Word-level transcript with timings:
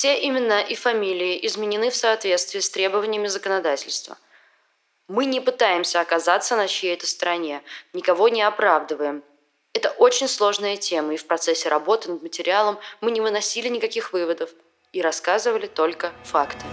Все 0.00 0.14
имена 0.26 0.62
и 0.62 0.74
фамилии 0.74 1.46
изменены 1.46 1.90
в 1.90 1.94
соответствии 1.94 2.60
с 2.60 2.70
требованиями 2.70 3.26
законодательства. 3.26 4.16
Мы 5.08 5.26
не 5.26 5.42
пытаемся 5.42 6.00
оказаться 6.00 6.56
на 6.56 6.68
чьей-то 6.68 7.06
стороне, 7.06 7.60
никого 7.92 8.30
не 8.30 8.40
оправдываем. 8.40 9.22
Это 9.74 9.90
очень 9.90 10.26
сложная 10.26 10.78
тема, 10.78 11.12
и 11.12 11.18
в 11.18 11.26
процессе 11.26 11.68
работы 11.68 12.10
над 12.10 12.22
материалом 12.22 12.78
мы 13.02 13.10
не 13.10 13.20
выносили 13.20 13.68
никаких 13.68 14.14
выводов 14.14 14.48
и 14.94 15.02
рассказывали 15.02 15.66
только 15.66 16.12
факты. 16.24 16.64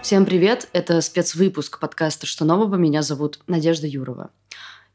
Всем 0.00 0.24
привет! 0.24 0.68
Это 0.72 1.00
спецвыпуск 1.00 1.80
подкаста 1.80 2.26
«Что 2.26 2.44
нового?». 2.44 2.76
Меня 2.76 3.02
зовут 3.02 3.40
Надежда 3.48 3.88
Юрова. 3.88 4.30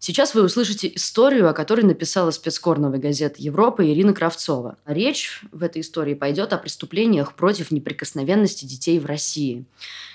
Сейчас 0.07 0.35
вы 0.35 0.43
услышите 0.43 0.87
историю, 0.93 1.49
о 1.49 1.53
которой 1.53 1.81
написала 1.81 2.29
спецкор 2.29 2.77
новой 2.77 2.99
газеты 2.99 3.37
«Европа» 3.39 3.83
Ирина 3.83 4.13
Кравцова. 4.13 4.77
Речь 4.85 5.41
в 5.51 5.63
этой 5.63 5.81
истории 5.81 6.13
пойдет 6.13 6.53
о 6.53 6.59
преступлениях 6.59 7.33
против 7.33 7.71
неприкосновенности 7.71 8.65
детей 8.65 8.99
в 8.99 9.07
России. 9.07 9.65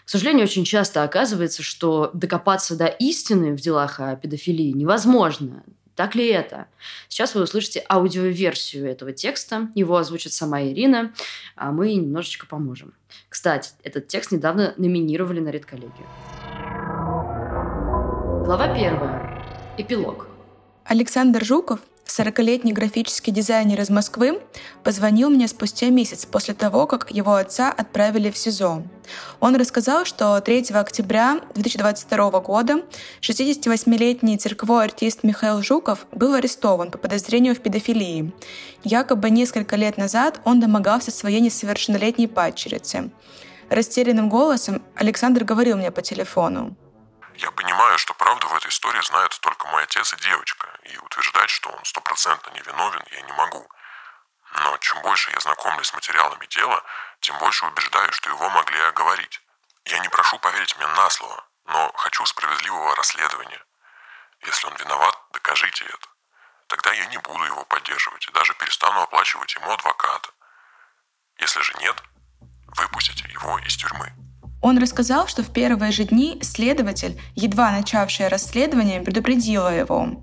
К 0.05 0.09
сожалению, 0.09 0.45
очень 0.45 0.65
часто 0.65 1.03
оказывается, 1.03 1.65
что 1.65 2.13
докопаться 2.15 2.77
до 2.77 2.87
истины 2.87 3.57
в 3.57 3.61
делах 3.61 3.99
о 3.99 4.15
педофилии 4.15 4.71
невозможно. 4.71 5.65
Так 5.97 6.15
ли 6.15 6.29
это? 6.29 6.67
Сейчас 7.09 7.35
вы 7.35 7.43
услышите 7.43 7.85
аудиоверсию 7.91 8.89
этого 8.89 9.11
текста. 9.11 9.71
Его 9.75 9.97
озвучит 9.97 10.33
сама 10.33 10.63
Ирина, 10.63 11.13
а 11.57 11.73
мы 11.73 11.95
немножечко 11.95 12.47
поможем. 12.47 12.95
Кстати, 13.29 13.73
этот 13.83 14.07
текст 14.07 14.31
недавно 14.31 14.73
номинировали 14.77 15.41
на 15.41 15.49
редколлегию. 15.49 16.07
Глава 18.45 18.73
первая. 18.73 19.30
Эпилог. 19.81 20.29
Александр 20.85 21.43
Жуков, 21.43 21.81
40-летний 22.05 22.75
графический 22.75 23.33
дизайнер 23.33 23.81
из 23.81 23.89
Москвы, 23.89 24.43
позвонил 24.85 25.31
мне 25.31 25.49
спустя 25.49 25.89
месяц 25.89 26.27
после 26.27 26.53
того, 26.53 26.87
как 26.87 27.11
его 27.11 27.35
отца 27.35 27.73
отправили 27.73 28.31
в 28.31 28.37
СИЗО. 28.37 28.83
Он 29.41 29.57
рассказал, 29.57 30.05
что 30.05 30.39
3 30.39 30.67
октября 30.75 31.41
2022 31.55 32.41
года 32.41 32.83
68-летний 33.23 34.37
цирковой 34.37 34.85
артист 34.85 35.21
Михаил 35.23 35.63
Жуков 35.63 36.07
был 36.13 36.35
арестован 36.35 36.91
по 36.91 36.99
подозрению 36.99 37.55
в 37.55 37.61
педофилии. 37.61 38.33
Якобы 38.85 39.31
несколько 39.31 39.77
лет 39.77 39.97
назад 39.97 40.43
он 40.45 40.61
домогался 40.61 41.11
своей 41.11 41.41
несовершеннолетней 41.41 42.29
падчерицы. 42.29 43.11
Растерянным 43.71 44.29
голосом 44.29 44.83
Александр 44.95 45.45
говорил 45.45 45.79
мне 45.79 45.91
по 45.91 46.03
телефону. 46.03 46.77
Я 47.41 47.51
понимаю, 47.53 47.97
что 47.97 48.13
правду 48.13 48.49
в 48.49 48.55
этой 48.55 48.69
истории 48.69 49.01
знают 49.01 49.39
только 49.41 49.67
мой 49.69 49.83
отец 49.85 50.13
и 50.13 50.17
девочка, 50.17 50.69
и 50.83 50.99
утверждать, 50.99 51.49
что 51.49 51.71
он 51.71 51.83
стопроцентно 51.87 52.51
невиновен, 52.51 53.03
я 53.13 53.23
не 53.23 53.33
могу. 53.33 53.67
Но 54.57 54.77
чем 54.77 55.01
больше 55.01 55.31
я 55.31 55.41
знакомлюсь 55.41 55.87
с 55.87 55.95
материалами 55.95 56.45
дела, 56.47 56.85
тем 57.21 57.39
больше 57.39 57.65
убеждаюсь, 57.65 58.15
что 58.15 58.29
его 58.29 58.51
могли 58.51 58.79
оговорить. 58.81 59.41
Я 59.87 60.01
не 60.01 60.11
прошу 60.11 60.39
поверить 60.39 60.77
мне 60.77 60.87
на 60.89 61.09
слово, 61.09 61.43
но 61.65 61.91
хочу 61.97 62.27
справедливого 62.27 62.95
расследования. 62.95 63.65
Если 64.43 64.67
он 64.67 64.77
виноват, 64.77 65.19
докажите 65.33 65.87
это. 65.87 66.09
Тогда 66.67 66.93
я 66.93 67.07
не 67.07 67.17
буду 67.17 67.43
его 67.45 67.65
поддерживать 67.65 68.29
и 68.29 68.33
даже 68.33 68.53
перестану 68.53 69.01
оплачивать 69.01 69.55
ему 69.55 69.73
адвоката. 69.73 70.29
Если 71.39 71.63
же 71.63 71.73
нет, 71.79 72.03
выпустите 72.77 73.27
его 73.31 73.59
из 73.61 73.79
тюрьмы. 73.79 74.20
Он 74.61 74.79
рассказал, 74.79 75.27
что 75.27 75.43
в 75.43 75.51
первые 75.51 75.91
же 75.91 76.05
дни 76.05 76.39
следователь, 76.43 77.19
едва 77.35 77.71
начавший 77.71 78.29
расследование, 78.29 79.01
предупредила 79.01 79.75
его. 79.75 80.23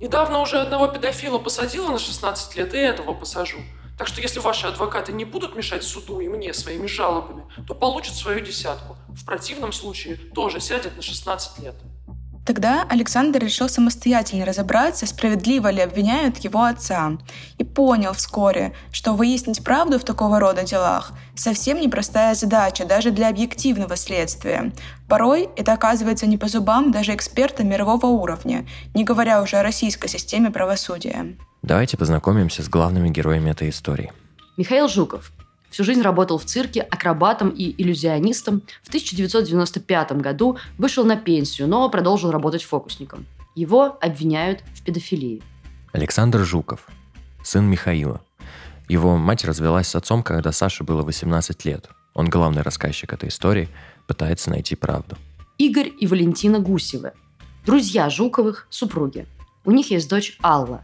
Недавно 0.00 0.40
уже 0.40 0.58
одного 0.60 0.88
педофила 0.88 1.38
посадила 1.38 1.90
на 1.90 1.98
16 1.98 2.56
лет, 2.56 2.74
и 2.74 2.78
этого 2.78 3.12
посажу. 3.12 3.58
Так 3.98 4.08
что 4.08 4.20
если 4.20 4.40
ваши 4.40 4.66
адвокаты 4.66 5.12
не 5.12 5.24
будут 5.24 5.56
мешать 5.56 5.82
суду 5.82 6.20
и 6.20 6.28
мне 6.28 6.52
своими 6.52 6.86
жалобами, 6.86 7.44
то 7.66 7.74
получат 7.74 8.14
свою 8.14 8.40
десятку. 8.40 8.96
В 9.08 9.24
противном 9.24 9.72
случае 9.72 10.16
тоже 10.16 10.60
сядет 10.60 10.96
на 10.96 11.02
16 11.02 11.58
лет. 11.60 11.74
Тогда 12.46 12.86
Александр 12.88 13.40
решил 13.40 13.68
самостоятельно 13.68 14.46
разобраться, 14.46 15.04
справедливо 15.04 15.68
ли 15.68 15.80
обвиняют 15.80 16.38
его 16.38 16.62
отца, 16.62 17.18
и 17.58 17.64
понял 17.64 18.12
вскоре, 18.12 18.72
что 18.92 19.14
выяснить 19.14 19.64
правду 19.64 19.98
в 19.98 20.04
такого 20.04 20.38
рода 20.38 20.62
делах 20.62 21.12
совсем 21.34 21.80
непростая 21.80 22.36
задача 22.36 22.84
даже 22.84 23.10
для 23.10 23.28
объективного 23.30 23.96
следствия. 23.96 24.72
Порой 25.08 25.48
это 25.56 25.72
оказывается 25.72 26.26
не 26.26 26.38
по 26.38 26.46
зубам 26.46 26.92
даже 26.92 27.16
экспертам 27.16 27.68
мирового 27.68 28.06
уровня, 28.06 28.64
не 28.94 29.02
говоря 29.02 29.42
уже 29.42 29.56
о 29.56 29.64
российской 29.64 30.08
системе 30.08 30.52
правосудия. 30.52 31.36
Давайте 31.62 31.96
познакомимся 31.96 32.62
с 32.62 32.68
главными 32.68 33.08
героями 33.08 33.50
этой 33.50 33.70
истории. 33.70 34.12
Михаил 34.56 34.86
Жуков, 34.86 35.32
Всю 35.70 35.84
жизнь 35.84 36.02
работал 36.02 36.38
в 36.38 36.44
цирке 36.44 36.80
акробатом 36.80 37.50
и 37.50 37.74
иллюзионистом. 37.82 38.62
В 38.82 38.88
1995 38.88 40.12
году 40.12 40.58
вышел 40.78 41.04
на 41.04 41.16
пенсию, 41.16 41.68
но 41.68 41.88
продолжил 41.90 42.30
работать 42.30 42.62
фокусником. 42.62 43.26
Его 43.54 43.98
обвиняют 44.00 44.62
в 44.74 44.82
педофилии. 44.82 45.42
Александр 45.92 46.44
Жуков, 46.44 46.86
сын 47.42 47.64
Михаила. 47.64 48.20
Его 48.88 49.16
мать 49.16 49.44
развелась 49.44 49.88
с 49.88 49.96
отцом, 49.96 50.22
когда 50.22 50.52
Саше 50.52 50.84
было 50.84 51.02
18 51.02 51.64
лет. 51.64 51.88
Он 52.14 52.28
главный 52.28 52.62
рассказчик 52.62 53.12
этой 53.12 53.28
истории, 53.28 53.68
пытается 54.06 54.50
найти 54.50 54.76
правду. 54.76 55.16
Игорь 55.58 55.90
и 55.98 56.06
Валентина 56.06 56.60
Гусевы. 56.60 57.12
Друзья 57.64 58.08
Жуковых, 58.08 58.66
супруги. 58.70 59.26
У 59.64 59.72
них 59.72 59.90
есть 59.90 60.08
дочь 60.08 60.38
Алла. 60.42 60.82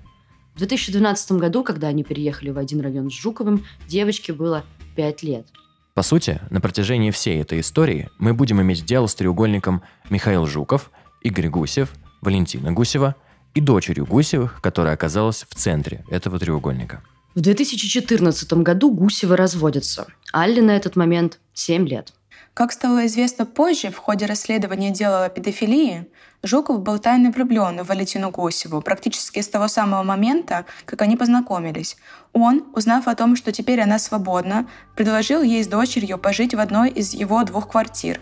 В 0.54 0.58
2012 0.58 1.32
году, 1.32 1.64
когда 1.64 1.88
они 1.88 2.04
переехали 2.04 2.50
в 2.50 2.58
один 2.58 2.80
район 2.80 3.10
с 3.10 3.14
Жуковым, 3.14 3.64
девочке 3.88 4.32
было 4.32 4.64
пять 4.94 5.22
лет. 5.22 5.46
По 5.94 6.02
сути, 6.02 6.40
на 6.50 6.60
протяжении 6.60 7.10
всей 7.10 7.40
этой 7.40 7.60
истории 7.60 8.10
мы 8.18 8.34
будем 8.34 8.60
иметь 8.60 8.84
дело 8.84 9.06
с 9.06 9.14
треугольником 9.14 9.82
Михаил 10.10 10.46
Жуков, 10.46 10.90
Игорь 11.22 11.48
Гусев, 11.48 11.92
Валентина 12.20 12.72
Гусева 12.72 13.16
и 13.54 13.60
дочерью 13.60 14.06
Гусевых, 14.06 14.60
которая 14.60 14.94
оказалась 14.94 15.44
в 15.48 15.54
центре 15.54 16.04
этого 16.08 16.38
треугольника. 16.38 17.02
В 17.34 17.40
2014 17.40 18.52
году 18.54 18.90
Гусевы 18.90 19.36
разводятся. 19.36 20.06
Алле 20.32 20.60
на 20.60 20.76
этот 20.76 20.96
момент 20.96 21.40
7 21.54 21.86
лет. 21.88 22.12
Как 22.54 22.70
стало 22.70 23.06
известно 23.06 23.46
позже, 23.46 23.90
в 23.90 23.96
ходе 23.96 24.26
расследования 24.26 24.90
дела 24.90 25.24
о 25.24 25.28
педофилии, 25.30 26.06
Жуков 26.42 26.82
был 26.82 26.98
тайно 26.98 27.30
влюблен 27.30 27.82
в 27.82 27.86
Валентину 27.86 28.30
Гусеву 28.30 28.82
практически 28.82 29.40
с 29.40 29.48
того 29.48 29.68
самого 29.68 30.02
момента, 30.02 30.66
как 30.84 31.00
они 31.00 31.16
познакомились. 31.16 31.96
Он, 32.34 32.64
узнав 32.74 33.08
о 33.08 33.14
том, 33.14 33.36
что 33.36 33.52
теперь 33.52 33.80
она 33.80 33.98
свободна, 33.98 34.68
предложил 34.96 35.40
ей 35.40 35.64
с 35.64 35.66
дочерью 35.66 36.18
пожить 36.18 36.54
в 36.54 36.60
одной 36.60 36.90
из 36.90 37.14
его 37.14 37.42
двух 37.44 37.70
квартир. 37.70 38.20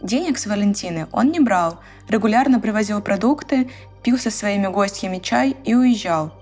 Денег 0.00 0.38
с 0.38 0.46
Валентины 0.46 1.08
он 1.10 1.32
не 1.32 1.40
брал, 1.40 1.80
регулярно 2.08 2.60
привозил 2.60 3.00
продукты, 3.00 3.68
пил 4.04 4.16
со 4.16 4.30
своими 4.30 4.68
гостями 4.68 5.18
чай 5.18 5.56
и 5.64 5.74
уезжал– 5.74 6.32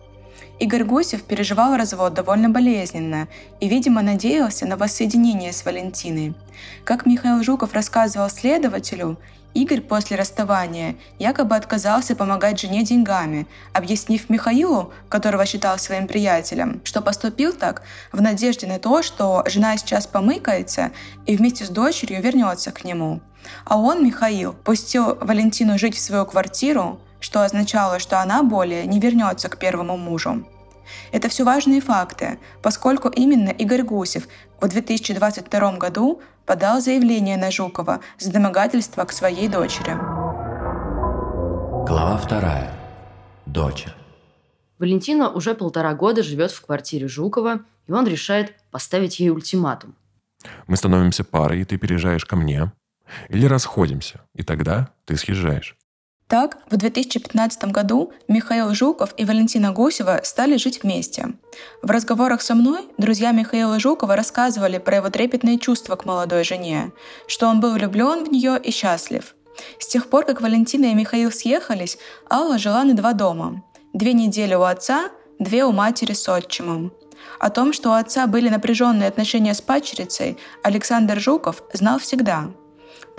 Игорь 0.60 0.84
Гусев 0.84 1.22
переживал 1.22 1.74
развод 1.74 2.12
довольно 2.12 2.50
болезненно 2.50 3.28
и, 3.60 3.68
видимо, 3.68 4.02
надеялся 4.02 4.66
на 4.66 4.76
воссоединение 4.76 5.54
с 5.54 5.64
Валентиной. 5.64 6.34
Как 6.84 7.06
Михаил 7.06 7.42
Жуков 7.42 7.72
рассказывал 7.72 8.28
следователю, 8.28 9.18
Игорь 9.54 9.80
после 9.80 10.18
расставания 10.18 10.96
якобы 11.18 11.56
отказался 11.56 12.14
помогать 12.14 12.60
жене 12.60 12.84
деньгами, 12.84 13.46
объяснив 13.72 14.28
Михаилу, 14.28 14.92
которого 15.08 15.46
считал 15.46 15.78
своим 15.78 16.06
приятелем, 16.06 16.82
что 16.84 17.00
поступил 17.00 17.54
так 17.54 17.82
в 18.12 18.20
надежде 18.20 18.66
на 18.66 18.78
то, 18.78 19.02
что 19.02 19.42
жена 19.46 19.78
сейчас 19.78 20.06
помыкается 20.06 20.90
и 21.24 21.36
вместе 21.36 21.64
с 21.64 21.70
дочерью 21.70 22.22
вернется 22.22 22.70
к 22.70 22.84
нему. 22.84 23.22
А 23.64 23.78
он, 23.78 24.04
Михаил, 24.04 24.52
пустил 24.52 25.16
Валентину 25.22 25.78
жить 25.78 25.96
в 25.96 26.00
свою 26.00 26.26
квартиру, 26.26 27.00
что 27.20 27.44
означало, 27.44 27.98
что 27.98 28.20
она 28.20 28.42
более 28.42 28.86
не 28.86 28.98
вернется 28.98 29.48
к 29.48 29.58
первому 29.58 29.96
мужу. 29.96 30.46
Это 31.12 31.28
все 31.28 31.44
важные 31.44 31.80
факты, 31.80 32.38
поскольку 32.62 33.08
именно 33.08 33.50
Игорь 33.50 33.82
Гусев 33.82 34.26
в 34.60 34.66
2022 34.68 35.76
году 35.76 36.20
подал 36.46 36.80
заявление 36.80 37.36
на 37.36 37.50
Жукова 37.50 38.00
за 38.18 38.32
домогательство 38.32 39.04
к 39.04 39.12
своей 39.12 39.48
дочери. 39.48 39.92
Глава 41.86 42.16
вторая. 42.16 42.72
Дочь. 43.46 43.86
Валентина 44.78 45.28
уже 45.28 45.54
полтора 45.54 45.94
года 45.94 46.22
живет 46.22 46.50
в 46.50 46.64
квартире 46.64 47.06
Жукова, 47.06 47.60
и 47.86 47.92
он 47.92 48.06
решает 48.06 48.54
поставить 48.70 49.20
ей 49.20 49.30
ультиматум. 49.30 49.94
Мы 50.66 50.76
становимся 50.76 51.24
парой, 51.24 51.60
и 51.60 51.64
ты 51.64 51.76
переезжаешь 51.76 52.24
ко 52.24 52.36
мне. 52.36 52.72
Или 53.28 53.46
расходимся, 53.46 54.20
и 54.34 54.42
тогда 54.42 54.90
ты 55.04 55.16
съезжаешь. 55.16 55.76
Так, 56.30 56.58
в 56.70 56.76
2015 56.76 57.64
году 57.72 58.12
Михаил 58.28 58.72
Жуков 58.72 59.12
и 59.16 59.24
Валентина 59.24 59.72
Гусева 59.72 60.20
стали 60.22 60.58
жить 60.58 60.84
вместе. 60.84 61.32
В 61.82 61.90
разговорах 61.90 62.40
со 62.40 62.54
мной 62.54 62.88
друзья 62.98 63.32
Михаила 63.32 63.80
Жукова 63.80 64.14
рассказывали 64.14 64.78
про 64.78 64.98
его 64.98 65.10
трепетные 65.10 65.58
чувства 65.58 65.96
к 65.96 66.04
молодой 66.04 66.44
жене, 66.44 66.92
что 67.26 67.48
он 67.48 67.58
был 67.58 67.72
влюблен 67.72 68.24
в 68.24 68.30
нее 68.30 68.60
и 68.62 68.70
счастлив. 68.70 69.34
С 69.80 69.88
тех 69.88 70.08
пор, 70.08 70.24
как 70.24 70.40
Валентина 70.40 70.92
и 70.92 70.94
Михаил 70.94 71.32
съехались, 71.32 71.98
Алла 72.30 72.58
жила 72.58 72.84
на 72.84 72.94
два 72.94 73.12
дома. 73.12 73.64
Две 73.92 74.12
недели 74.12 74.54
у 74.54 74.62
отца, 74.62 75.10
две 75.40 75.64
у 75.64 75.72
матери 75.72 76.12
с 76.12 76.28
отчимом. 76.28 76.92
О 77.40 77.50
том, 77.50 77.72
что 77.72 77.90
у 77.90 77.94
отца 77.94 78.28
были 78.28 78.48
напряженные 78.48 79.08
отношения 79.08 79.52
с 79.52 79.60
падчерицей, 79.60 80.38
Александр 80.62 81.18
Жуков 81.18 81.64
знал 81.72 81.98
всегда. 81.98 82.50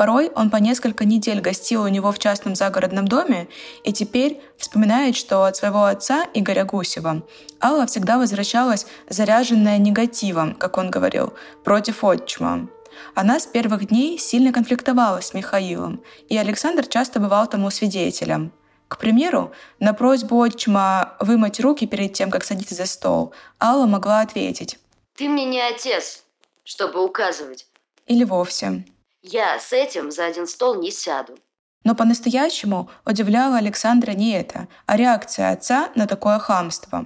Порой 0.01 0.31
он 0.33 0.49
по 0.49 0.57
несколько 0.57 1.05
недель 1.05 1.41
гостил 1.41 1.83
у 1.83 1.87
него 1.87 2.11
в 2.11 2.17
частном 2.17 2.55
загородном 2.55 3.07
доме 3.07 3.47
и 3.83 3.93
теперь 3.93 4.41
вспоминает, 4.57 5.15
что 5.15 5.43
от 5.43 5.57
своего 5.57 5.83
отца 5.83 6.25
Игоря 6.33 6.65
Гусева 6.65 7.21
Алла 7.63 7.85
всегда 7.85 8.17
возвращалась 8.17 8.87
заряженная 9.09 9.77
негативом, 9.77 10.55
как 10.55 10.79
он 10.79 10.89
говорил, 10.89 11.35
против 11.63 12.03
отчима. 12.03 12.67
Она 13.13 13.39
с 13.39 13.45
первых 13.45 13.89
дней 13.89 14.17
сильно 14.17 14.51
конфликтовала 14.51 15.21
с 15.21 15.35
Михаилом, 15.35 16.01
и 16.29 16.35
Александр 16.35 16.87
часто 16.87 17.19
бывал 17.19 17.45
тому 17.45 17.69
свидетелем. 17.69 18.51
К 18.87 18.97
примеру, 18.97 19.51
на 19.77 19.93
просьбу 19.93 20.35
отчима 20.37 21.13
вымыть 21.19 21.59
руки 21.59 21.85
перед 21.85 22.13
тем, 22.13 22.31
как 22.31 22.43
садиться 22.43 22.73
за 22.73 22.87
стол, 22.87 23.35
Алла 23.61 23.85
могла 23.85 24.21
ответить 24.21 24.79
«Ты 25.15 25.29
мне 25.29 25.45
не 25.45 25.61
отец, 25.61 26.23
чтобы 26.63 27.05
указывать». 27.05 27.67
Или 28.07 28.23
вовсе 28.23 28.83
«Я 29.23 29.59
с 29.59 29.71
этим 29.71 30.11
за 30.11 30.25
один 30.25 30.47
стол 30.47 30.81
не 30.81 30.89
сяду». 30.89 31.37
Но 31.83 31.95
по-настоящему 31.95 32.89
удивляло 33.05 33.57
Александра 33.57 34.11
не 34.11 34.31
это, 34.31 34.67
а 34.85 34.97
реакция 34.97 35.51
отца 35.51 35.89
на 35.95 36.07
такое 36.07 36.39
хамство. 36.39 37.05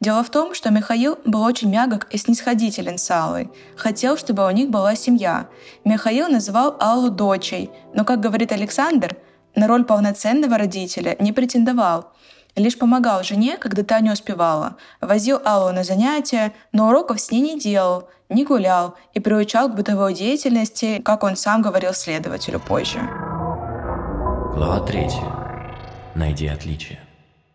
Дело 0.00 0.22
в 0.22 0.30
том, 0.30 0.54
что 0.54 0.70
Михаил 0.70 1.18
был 1.24 1.42
очень 1.42 1.70
мягок 1.70 2.08
и 2.10 2.18
снисходителен 2.18 2.98
с 2.98 3.10
Аллой. 3.10 3.50
Хотел, 3.76 4.16
чтобы 4.16 4.46
у 4.46 4.50
них 4.50 4.70
была 4.70 4.94
семья. 4.94 5.48
Михаил 5.84 6.28
называл 6.28 6.76
Аллу 6.80 7.10
дочей, 7.10 7.70
но, 7.94 8.04
как 8.04 8.20
говорит 8.20 8.52
Александр, 8.52 9.16
на 9.54 9.66
роль 9.66 9.84
полноценного 9.84 10.58
родителя 10.58 11.16
не 11.18 11.32
претендовал. 11.32 12.12
Лишь 12.56 12.78
помогал 12.78 13.22
жене, 13.22 13.58
когда 13.58 13.82
та 13.82 14.00
не 14.00 14.10
успевала. 14.10 14.76
Возил 15.00 15.40
Аллу 15.44 15.72
на 15.72 15.84
занятия, 15.84 16.54
но 16.72 16.88
уроков 16.88 17.20
с 17.20 17.30
ней 17.30 17.40
не 17.40 17.58
делал, 17.58 18.08
не 18.28 18.44
гулял 18.44 18.94
и 19.14 19.20
приучал 19.20 19.68
к 19.68 19.74
бытовой 19.74 20.14
деятельности, 20.14 21.00
как 21.04 21.22
он 21.22 21.36
сам 21.36 21.62
говорил 21.62 21.92
следователю 21.92 22.60
позже. 22.60 22.98
Глава 24.54 24.80
3. 24.80 25.08
Найди 26.14 26.46
отличия. 26.46 26.98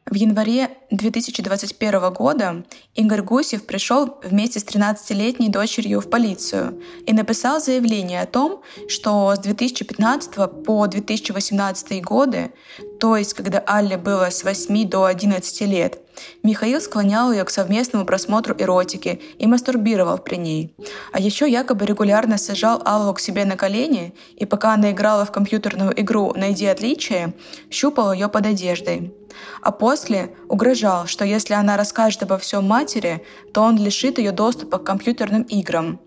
В 0.05 0.15
январе 0.15 0.69
2021 0.91 2.11
года 2.11 2.65
Игорь 2.95 3.21
Гусев 3.21 3.65
пришел 3.65 4.17
вместе 4.23 4.59
с 4.59 4.65
13-летней 4.65 5.47
дочерью 5.47 6.01
в 6.01 6.09
полицию 6.09 6.81
и 7.05 7.13
написал 7.13 7.61
заявление 7.61 8.21
о 8.21 8.25
том, 8.25 8.61
что 8.89 9.33
с 9.33 9.39
2015 9.39 10.65
по 10.65 10.87
2018 10.87 12.03
годы, 12.03 12.51
то 12.99 13.15
есть 13.15 13.33
когда 13.33 13.59
Алле 13.59 13.97
было 13.97 14.29
с 14.29 14.43
8 14.43 14.89
до 14.89 15.05
11 15.05 15.61
лет, 15.61 15.99
Михаил 16.43 16.81
склонял 16.81 17.31
ее 17.31 17.43
к 17.45 17.49
совместному 17.49 18.05
просмотру 18.05 18.55
эротики 18.57 19.21
и 19.37 19.47
мастурбировал 19.47 20.17
при 20.17 20.35
ней. 20.35 20.75
А 21.13 21.19
еще 21.19 21.49
якобы 21.49 21.85
регулярно 21.85 22.37
сажал 22.37 22.81
Аллу 22.85 23.13
к 23.13 23.19
себе 23.19 23.45
на 23.45 23.55
колени 23.55 24.13
и 24.35 24.45
пока 24.45 24.73
она 24.73 24.91
играла 24.91 25.25
в 25.25 25.31
компьютерную 25.31 25.99
игру 26.01 26.33
«Найди 26.35 26.65
отличие», 26.65 27.33
щупал 27.69 28.13
ее 28.13 28.27
под 28.27 28.45
одеждой. 28.45 29.13
А 29.61 29.71
после 29.71 30.35
угрожал, 30.49 30.80
что 31.07 31.25
если 31.25 31.53
она 31.53 31.77
расскажет 31.77 32.23
обо 32.23 32.37
всем 32.37 32.67
матери, 32.67 33.23
то 33.53 33.61
он 33.61 33.77
лишит 33.77 34.17
ее 34.17 34.31
доступа 34.31 34.77
к 34.77 34.83
компьютерным 34.83 35.43
играм. 35.43 35.99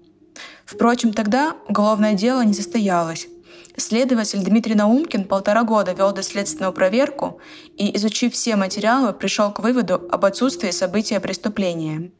Впрочем, 0.65 1.13
тогда 1.13 1.57
уголовное 1.69 2.15
дело 2.15 2.45
не 2.45 2.55
состоялось. 2.55 3.29
Следователь 3.77 4.43
Дмитрий 4.45 4.75
Наумкин 4.75 5.25
полтора 5.25 5.65
года 5.65 5.93
вел 5.93 6.13
доследственную 6.13 6.73
проверку 6.73 7.41
и, 7.77 7.97
изучив 7.97 8.33
все 8.33 8.57
материалы, 8.57 9.13
пришел 9.13 9.53
к 9.53 9.61
выводу 9.61 9.95
об 10.11 10.25
отсутствии 10.25 10.71
события 10.71 11.21
преступления. 11.21 12.11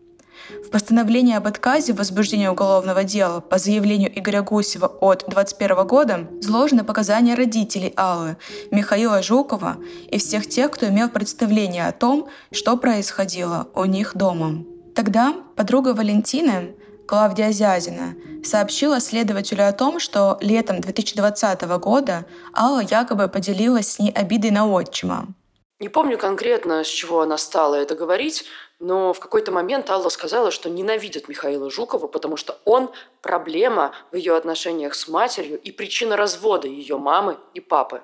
В 0.65 0.71
постановлении 0.71 1.35
об 1.35 1.47
отказе 1.47 1.93
в 1.93 1.97
возбуждении 1.97 2.47
уголовного 2.47 3.05
дела 3.05 3.41
по 3.41 3.59
заявлению 3.59 4.11
Игоря 4.19 4.43
Гусева 4.43 4.87
от 4.87 5.25
2021 5.27 5.87
года 5.87 6.29
изложены 6.41 6.85
показания 6.85 7.35
родителей 7.35 7.93
Аллы, 7.97 8.37
Михаила 8.71 9.23
Жукова 9.23 9.77
и 10.11 10.19
всех 10.19 10.49
тех, 10.49 10.71
кто 10.71 10.89
имел 10.89 11.09
представление 11.09 11.87
о 11.87 11.93
том, 11.93 12.29
что 12.53 12.77
происходило 12.77 13.69
у 13.75 13.85
них 13.85 14.17
дома. 14.17 14.65
Тогда 14.95 15.35
подруга 15.57 15.95
Валентины, 15.95 16.75
Клавдия 17.07 17.51
Зязина, 17.51 18.15
сообщила 18.45 19.01
следователю 19.01 19.67
о 19.67 19.73
том, 19.73 19.99
что 19.99 20.39
летом 20.41 20.81
2020 20.81 21.63
года 21.79 22.27
Алла 22.55 22.81
якобы 22.81 23.29
поделилась 23.29 23.93
с 23.93 23.99
ней 23.99 24.11
обидой 24.11 24.51
на 24.51 24.67
отчима. 24.67 25.35
Не 25.85 25.91
помню 25.91 26.17
конкретно, 26.17 26.83
с 26.83 26.87
чего 26.87 27.21
она 27.21 27.37
стала 27.37 27.75
это 27.75 27.95
говорить, 27.95 28.47
но 28.81 29.13
в 29.13 29.21
какой-то 29.21 29.53
момент 29.53 29.91
Алла 29.91 30.09
сказала, 30.09 30.51
что 30.51 30.71
ненавидит 30.71 31.29
Михаила 31.29 31.71
Жукова, 31.71 32.07
потому 32.07 32.39
что 32.39 32.59
он 32.65 32.91
проблема 33.21 33.93
в 34.11 34.17
ее 34.17 34.35
отношениях 34.35 34.95
с 34.95 35.09
матерью 35.09 35.61
и 35.61 35.71
причина 35.73 36.17
развода 36.17 36.69
ее 36.69 36.97
мамы 36.97 37.37
и 37.53 37.61
папы. 37.61 38.01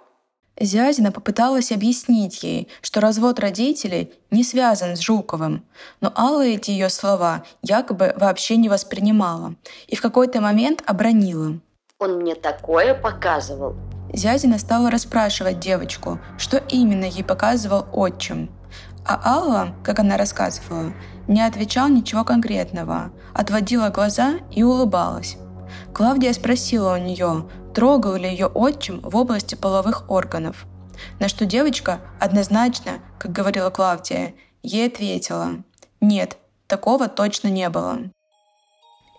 Зязина 0.60 1.10
попыталась 1.10 1.72
объяснить 1.72 2.42
ей, 2.42 2.68
что 2.82 3.00
развод 3.00 3.38
родителей 3.38 4.12
не 4.30 4.44
связан 4.44 4.94
с 4.94 5.00
Жуковым, 5.00 5.64
но 6.02 6.12
Алла 6.14 6.44
эти 6.44 6.70
ее 6.70 6.90
слова 6.90 7.46
якобы 7.62 8.12
вообще 8.14 8.58
не 8.58 8.68
воспринимала 8.68 9.54
и 9.86 9.96
в 9.96 10.02
какой-то 10.02 10.42
момент 10.42 10.82
обронила. 10.84 11.58
«Он 11.98 12.16
мне 12.18 12.34
такое 12.34 12.92
показывал». 12.92 13.74
Зязина 14.12 14.58
стала 14.58 14.90
расспрашивать 14.90 15.60
девочку, 15.60 16.18
что 16.38 16.58
именно 16.58 17.04
ей 17.04 17.22
показывал 17.22 17.86
отчим. 17.92 18.50
А 19.04 19.20
Алла, 19.24 19.74
как 19.82 19.98
она 19.98 20.16
рассказывала, 20.16 20.92
не 21.26 21.40
отвечал 21.40 21.88
ничего 21.88 22.24
конкретного, 22.24 23.12
отводила 23.34 23.88
глаза 23.88 24.34
и 24.50 24.62
улыбалась. 24.62 25.36
Клавдия 25.94 26.32
спросила 26.32 26.94
у 26.94 26.98
нее, 26.98 27.48
трогал 27.74 28.16
ли 28.16 28.28
ее 28.28 28.46
отчим 28.46 29.00
в 29.00 29.16
области 29.16 29.54
половых 29.54 30.10
органов. 30.10 30.66
На 31.18 31.28
что 31.28 31.46
девочка 31.46 32.00
однозначно, 32.18 32.98
как 33.18 33.32
говорила 33.32 33.70
Клавдия, 33.70 34.34
ей 34.62 34.88
ответила 34.88 35.62
«Нет, 36.00 36.36
такого 36.66 37.08
точно 37.08 37.48
не 37.48 37.68
было». 37.68 38.10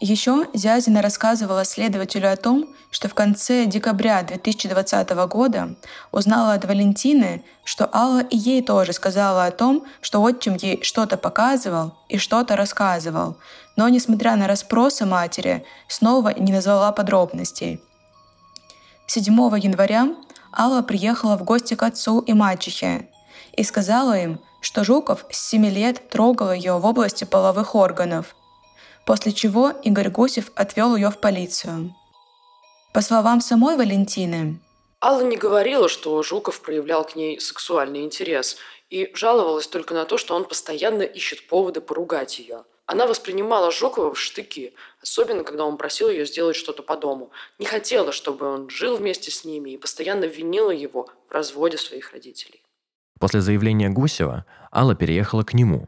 Еще 0.04 0.48
Зязина 0.56 1.04
рассказывала 1.04 1.64
следователю 1.64 2.34
о 2.34 2.36
том, 2.36 2.66
что 2.90 3.08
в 3.08 3.14
конце 3.14 3.68
декабря 3.68 4.24
2020 4.24 5.10
года 5.28 5.76
узнала 6.12 6.54
от 6.54 6.66
Валентины, 6.66 7.44
что 7.64 7.88
Алла 7.94 8.22
и 8.22 8.36
ей 8.36 8.64
тоже 8.64 8.94
сказала 8.94 9.46
о 9.46 9.52
том, 9.52 9.86
что 10.02 10.24
отчим 10.24 10.56
ей 10.56 10.82
что-то 10.82 11.18
показывал 11.18 11.94
и 12.10 12.18
что-то 12.18 12.56
рассказывал, 12.56 13.38
но, 13.76 13.88
несмотря 13.90 14.36
на 14.38 14.48
расспросы 14.48 15.06
матери, 15.06 15.64
снова 15.88 16.34
не 16.36 16.52
назвала 16.52 16.92
подробностей. 16.92 17.80
7 19.06 19.24
января 19.60 20.16
Алла 20.52 20.82
приехала 20.82 21.38
в 21.38 21.44
гости 21.44 21.76
к 21.76 21.84
отцу 21.84 22.22
и 22.22 22.34
мачехе 22.34 23.08
и 23.54 23.64
сказала 23.64 24.18
им, 24.18 24.40
что 24.62 24.84
Жуков 24.84 25.26
с 25.30 25.50
7 25.50 25.64
лет 25.68 26.10
трогал 26.10 26.52
ее 26.52 26.80
в 26.80 26.86
области 26.88 27.24
половых 27.24 27.76
органов– 27.76 28.36
после 29.06 29.32
чего 29.32 29.70
Игорь 29.84 30.10
Гусев 30.10 30.52
отвел 30.56 30.96
ее 30.96 31.10
в 31.10 31.20
полицию. 31.20 31.96
По 32.94 33.02
словам 33.02 33.42
самой 33.42 33.78
Валентины, 33.78 34.60
Алла 35.04 35.22
не 35.22 35.36
говорила, 35.36 35.90
что 35.90 36.22
Жуков 36.22 36.62
проявлял 36.62 37.04
к 37.04 37.16
ней 37.16 37.40
сексуальный 37.40 38.04
интерес 38.04 38.58
и 38.92 39.12
жаловалась 39.16 39.68
только 39.68 39.96
на 39.96 40.06
то, 40.06 40.20
что 40.20 40.36
он 40.36 40.46
постоянно 40.46 41.02
ищет 41.02 41.48
поводы 41.48 41.82
поругать 41.82 42.38
ее. 42.38 42.66
Она 42.86 43.08
воспринимала 43.08 43.72
Жукова 43.72 44.14
в 44.14 44.20
штыки, 44.20 44.74
особенно 45.02 45.44
когда 45.44 45.66
он 45.66 45.78
просил 45.78 46.10
ее 46.10 46.26
сделать 46.26 46.56
что-то 46.56 46.84
по 46.84 46.98
дому. 46.98 47.32
Не 47.58 47.66
хотела, 47.66 48.12
чтобы 48.12 48.46
он 48.46 48.70
жил 48.70 48.98
вместе 48.98 49.32
с 49.32 49.44
ними 49.44 49.72
и 49.72 49.78
постоянно 49.78 50.26
винила 50.26 50.72
его 50.72 51.10
в 51.28 51.32
разводе 51.32 51.78
своих 51.78 52.12
родителей. 52.12 52.62
После 53.20 53.42
заявления 53.42 53.90
Гусева 53.90 54.46
Алла 54.72 54.94
переехала 54.94 55.44
к 55.44 55.54
нему, 55.54 55.88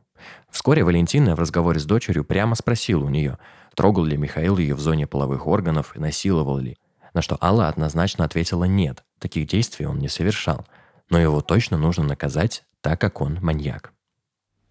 Вскоре 0.49 0.83
Валентина 0.83 1.35
в 1.35 1.39
разговоре 1.39 1.79
с 1.79 1.85
дочерью 1.85 2.23
прямо 2.23 2.55
спросила 2.55 3.03
у 3.03 3.09
нее, 3.09 3.37
трогал 3.75 4.03
ли 4.03 4.17
Михаил 4.17 4.57
ее 4.57 4.75
в 4.75 4.79
зоне 4.79 5.07
половых 5.07 5.47
органов 5.47 5.95
и 5.95 5.99
насиловал 5.99 6.57
ли. 6.57 6.77
На 7.13 7.21
что 7.21 7.37
Алла 7.41 7.67
однозначно 7.67 8.25
ответила 8.25 8.63
«нет, 8.63 9.03
таких 9.19 9.47
действий 9.47 9.85
он 9.85 9.99
не 9.99 10.09
совершал, 10.09 10.65
но 11.09 11.19
его 11.19 11.41
точно 11.41 11.77
нужно 11.77 12.03
наказать, 12.03 12.63
так 12.81 12.99
как 12.99 13.21
он 13.21 13.39
маньяк». 13.41 13.93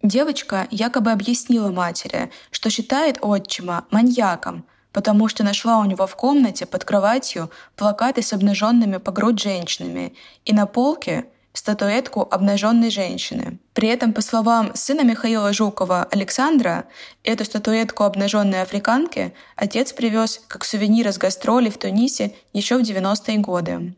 Девочка 0.01 0.67
якобы 0.69 1.11
объяснила 1.11 1.71
матери, 1.71 2.29
что 2.51 2.69
считает 2.69 3.19
отчима 3.21 3.85
маньяком, 3.89 4.65
потому 4.91 5.29
что 5.29 5.43
нашла 5.43 5.79
у 5.79 5.85
него 5.85 6.07
в 6.07 6.15
комнате 6.17 6.65
под 6.65 6.83
кроватью 6.83 7.49
плакаты 7.77 8.21
с 8.21 8.33
обнаженными 8.33 8.97
по 8.97 9.11
грудь 9.11 9.41
женщинами 9.41 10.13
и 10.43 10.53
на 10.53 10.65
полке 10.65 11.25
статуэтку 11.53 12.27
обнаженной 12.29 12.89
женщины. 12.89 13.59
При 13.73 13.87
этом, 13.87 14.13
по 14.13 14.21
словам 14.21 14.71
сына 14.75 15.01
Михаила 15.01 15.53
Жукова 15.53 16.07
Александра, 16.11 16.85
эту 17.23 17.45
статуэтку 17.45 18.03
обнаженной 18.03 18.61
африканки 18.61 19.33
отец 19.55 19.93
привез 19.93 20.41
как 20.47 20.65
сувенир 20.65 21.07
из 21.07 21.17
гастролей 21.17 21.71
в 21.71 21.77
Тунисе 21.77 22.35
еще 22.53 22.77
в 22.77 22.81
90-е 22.81 23.37
годы. 23.37 23.95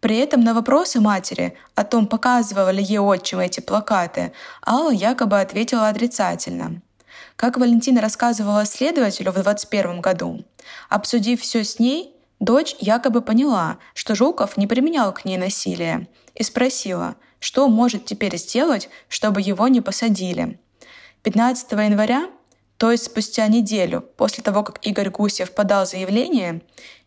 При 0.00 0.16
этом 0.16 0.40
на 0.40 0.54
вопросы 0.54 1.00
матери 1.00 1.54
о 1.74 1.84
том, 1.84 2.06
показывала 2.06 2.70
ли 2.70 2.82
ей 2.82 2.98
отчим 2.98 3.40
эти 3.40 3.60
плакаты, 3.60 4.32
Алла 4.66 4.90
якобы 4.90 5.40
ответила 5.40 5.88
отрицательно. 5.88 6.80
Как 7.36 7.58
Валентина 7.58 8.00
рассказывала 8.00 8.64
следователю 8.64 9.30
в 9.30 9.34
2021 9.34 10.00
году, 10.00 10.44
обсудив 10.88 11.42
все 11.42 11.64
с 11.64 11.78
ней, 11.78 12.14
дочь 12.40 12.74
якобы 12.80 13.22
поняла, 13.22 13.78
что 13.94 14.14
Жуков 14.14 14.56
не 14.56 14.66
применял 14.66 15.12
к 15.12 15.24
ней 15.24 15.36
насилие, 15.36 16.08
и 16.34 16.42
спросила, 16.42 17.16
что 17.38 17.68
может 17.68 18.06
теперь 18.06 18.36
сделать, 18.36 18.88
чтобы 19.08 19.40
его 19.40 19.68
не 19.68 19.80
посадили. 19.80 20.58
15 21.22 21.70
января, 21.72 22.30
то 22.78 22.90
есть 22.90 23.04
спустя 23.04 23.46
неделю 23.46 24.00
после 24.16 24.42
того, 24.42 24.62
как 24.62 24.84
Игорь 24.86 25.10
Гусев 25.10 25.52
подал 25.52 25.86
заявление, 25.86 26.62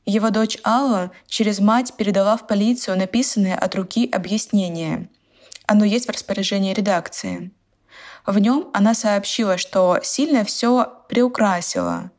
его 0.05 0.29
дочь 0.29 0.57
Алла 0.63 1.11
через 1.27 1.59
мать 1.59 1.93
передала 1.97 2.37
в 2.37 2.45
полицию 2.45 2.97
написанное 2.97 3.57
от 3.57 3.73
руки 3.73 4.07
объяснение. 4.11 5.09
Оно 5.65 5.85
есть 5.85 6.07
в 6.07 6.11
распоряжении 6.11 6.73
редакции. 6.73 7.51
В 8.25 8.37
нем 8.37 8.69
она 8.73 8.93
сообщила, 8.93 9.57
что 9.57 9.99
сильно 10.03 10.43
все 10.43 10.93
приукрасила, 11.09 12.11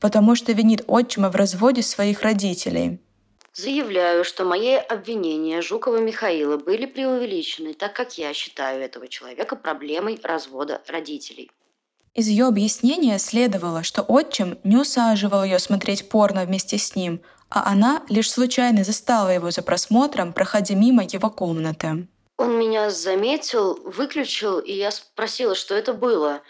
потому 0.00 0.34
что 0.34 0.52
винит 0.52 0.82
отчима 0.86 1.30
в 1.30 1.36
разводе 1.36 1.82
своих 1.82 2.22
родителей. 2.22 3.00
Заявляю, 3.52 4.24
что 4.24 4.44
мои 4.44 4.74
обвинения 4.74 5.60
Жукова 5.60 5.98
Михаила 5.98 6.56
были 6.56 6.86
преувеличены, 6.86 7.74
так 7.74 7.94
как 7.94 8.16
я 8.16 8.32
считаю 8.32 8.82
этого 8.82 9.08
человека 9.08 9.56
проблемой 9.56 10.18
развода 10.22 10.80
родителей. 10.86 11.50
Из 12.14 12.28
ее 12.28 12.46
объяснения 12.46 13.18
следовало, 13.18 13.82
что 13.82 14.02
отчим 14.02 14.58
не 14.64 14.76
усаживал 14.76 15.44
ее 15.44 15.58
смотреть 15.58 16.08
порно 16.08 16.44
вместе 16.44 16.78
с 16.78 16.96
ним, 16.96 17.20
а 17.48 17.70
она 17.70 18.02
лишь 18.08 18.30
случайно 18.30 18.84
застала 18.84 19.28
его 19.28 19.50
за 19.50 19.62
просмотром, 19.62 20.32
проходя 20.32 20.74
мимо 20.74 21.04
его 21.04 21.30
комнаты. 21.30 22.08
Он 22.36 22.58
меня 22.58 22.90
заметил, 22.90 23.78
выключил, 23.84 24.60
и 24.60 24.72
я 24.72 24.90
спросила, 24.90 25.54
что 25.54 25.74
это 25.74 25.92
было. 25.92 26.40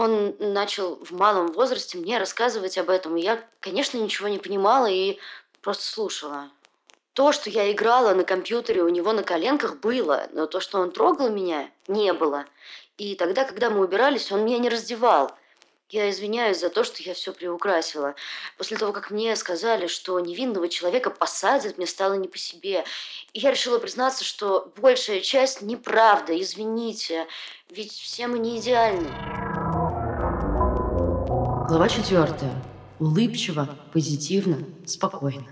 Он 0.00 0.34
начал 0.38 0.96
в 1.04 1.10
малом 1.10 1.52
возрасте 1.52 1.98
мне 1.98 2.16
рассказывать 2.16 2.78
об 2.78 2.88
этом, 2.88 3.18
и 3.18 3.20
я, 3.20 3.44
конечно, 3.60 3.98
ничего 3.98 4.28
не 4.28 4.38
понимала 4.38 4.86
и 4.86 5.18
просто 5.60 5.84
слушала. 5.86 6.48
То, 7.12 7.32
что 7.32 7.50
я 7.50 7.70
играла 7.70 8.14
на 8.14 8.24
компьютере 8.24 8.82
у 8.82 8.88
него 8.88 9.12
на 9.12 9.22
коленках, 9.22 9.76
было, 9.76 10.26
но 10.32 10.46
то, 10.46 10.58
что 10.58 10.80
он 10.80 10.90
трогал 10.90 11.28
меня, 11.28 11.70
не 11.86 12.14
было. 12.14 12.46
И 12.96 13.14
тогда, 13.14 13.44
когда 13.44 13.68
мы 13.68 13.84
убирались, 13.84 14.32
он 14.32 14.42
меня 14.46 14.56
не 14.56 14.70
раздевал. 14.70 15.32
Я 15.90 16.08
извиняюсь 16.08 16.60
за 16.60 16.70
то, 16.70 16.82
что 16.82 17.02
я 17.02 17.12
все 17.12 17.34
приукрасила. 17.34 18.14
После 18.56 18.78
того, 18.78 18.94
как 18.94 19.10
мне 19.10 19.36
сказали, 19.36 19.86
что 19.86 20.18
невинного 20.18 20.70
человека 20.70 21.10
посадят, 21.10 21.76
мне 21.76 21.86
стало 21.86 22.14
не 22.14 22.28
по 22.28 22.38
себе. 22.38 22.86
И 23.34 23.40
я 23.40 23.50
решила 23.50 23.78
признаться, 23.78 24.24
что 24.24 24.72
большая 24.76 25.20
часть 25.20 25.60
неправда. 25.60 26.40
Извините, 26.40 27.26
ведь 27.68 27.92
все 27.92 28.28
мы 28.28 28.38
не 28.38 28.56
идеальны. 28.56 29.10
Глава 31.70 31.88
четвертая. 31.88 32.50
Улыбчиво, 32.98 33.68
позитивно, 33.92 34.58
спокойно. 34.86 35.46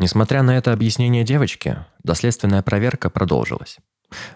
Несмотря 0.00 0.42
на 0.42 0.58
это 0.58 0.72
объяснение 0.72 1.22
девочки, 1.22 1.76
доследственная 2.02 2.62
проверка 2.62 3.10
продолжилась. 3.10 3.78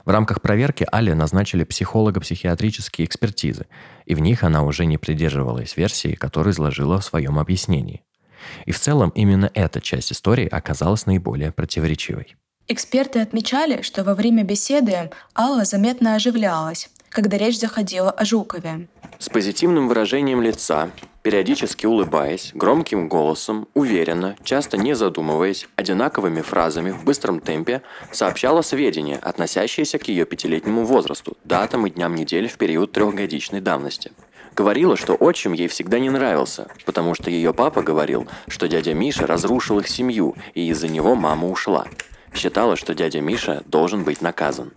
В 0.05 0.11
рамках 0.11 0.41
проверки 0.41 0.87
Але 0.93 1.15
назначили 1.15 1.65
психолого-психиатрические 1.65 3.07
экспертизы, 3.07 3.67
и 4.05 4.15
в 4.15 4.21
них 4.21 4.45
она 4.45 4.63
уже 4.63 4.87
не 4.87 4.99
придерживалась 4.99 5.77
версии, 5.77 6.15
которую 6.15 6.53
изложила 6.53 7.01
в 7.01 7.05
своем 7.05 7.41
объяснении. 7.41 8.05
И 8.65 8.71
в 8.71 8.79
целом 8.79 9.11
именно 9.17 9.51
эта 9.53 9.81
часть 9.81 10.13
истории 10.13 10.47
оказалась 10.47 11.07
наиболее 11.07 11.51
противоречивой. 11.51 12.37
Эксперты 12.69 13.19
отмечали, 13.19 13.83
что 13.83 14.05
во 14.05 14.15
время 14.15 14.45
беседы 14.45 15.11
Алла 15.37 15.65
заметно 15.65 16.15
оживлялась, 16.15 16.89
когда 17.17 17.39
речь 17.39 17.59
заходила 17.59 18.11
о 18.11 18.27
Жукове. 18.27 18.89
С 19.19 19.31
позитивным 19.31 19.89
выражением 19.89 20.43
лица, 20.43 20.91
периодически 21.23 21.87
улыбаясь, 21.87 22.51
громким 22.53 23.09
голосом, 23.09 23.69
уверенно, 23.73 24.37
часто 24.45 24.77
не 24.77 24.95
задумываясь, 24.95 25.67
одинаковыми 25.77 26.43
фразами 26.43 26.91
в 26.91 27.05
быстром 27.05 27.41
темпе, 27.41 27.81
сообщала 28.13 28.61
сведения, 28.61 29.17
относящиеся 29.17 29.99
к 29.99 30.07
ее 30.09 30.27
пятилетнему 30.27 30.85
возрасту, 30.85 31.39
датам 31.43 31.87
и 31.87 31.91
дням 31.91 32.15
недели 32.15 32.49
в 32.49 32.59
период 32.59 32.93
трехгодичной 32.93 33.63
давности. 33.63 34.13
Говорила, 34.55 34.95
что 34.99 35.15
отчим 35.15 35.55
ей 35.55 35.69
всегда 35.69 35.99
не 35.99 36.11
нравился, 36.11 36.69
потому 36.85 37.15
что 37.15 37.31
ее 37.31 37.55
папа 37.55 37.81
говорил, 37.81 38.29
что 38.47 38.69
дядя 38.69 38.93
Миша 38.93 39.27
разрушил 39.27 39.79
их 39.79 39.89
семью, 39.89 40.37
и 40.53 40.69
из-за 40.69 40.89
него 40.89 41.15
мама 41.15 41.49
ушла. 41.49 41.87
Считала, 42.35 42.77
что 42.77 42.95
дядя 42.95 43.23
Миша 43.23 43.63
должен 43.65 44.05
быть 44.05 44.21
наказан. 44.21 44.75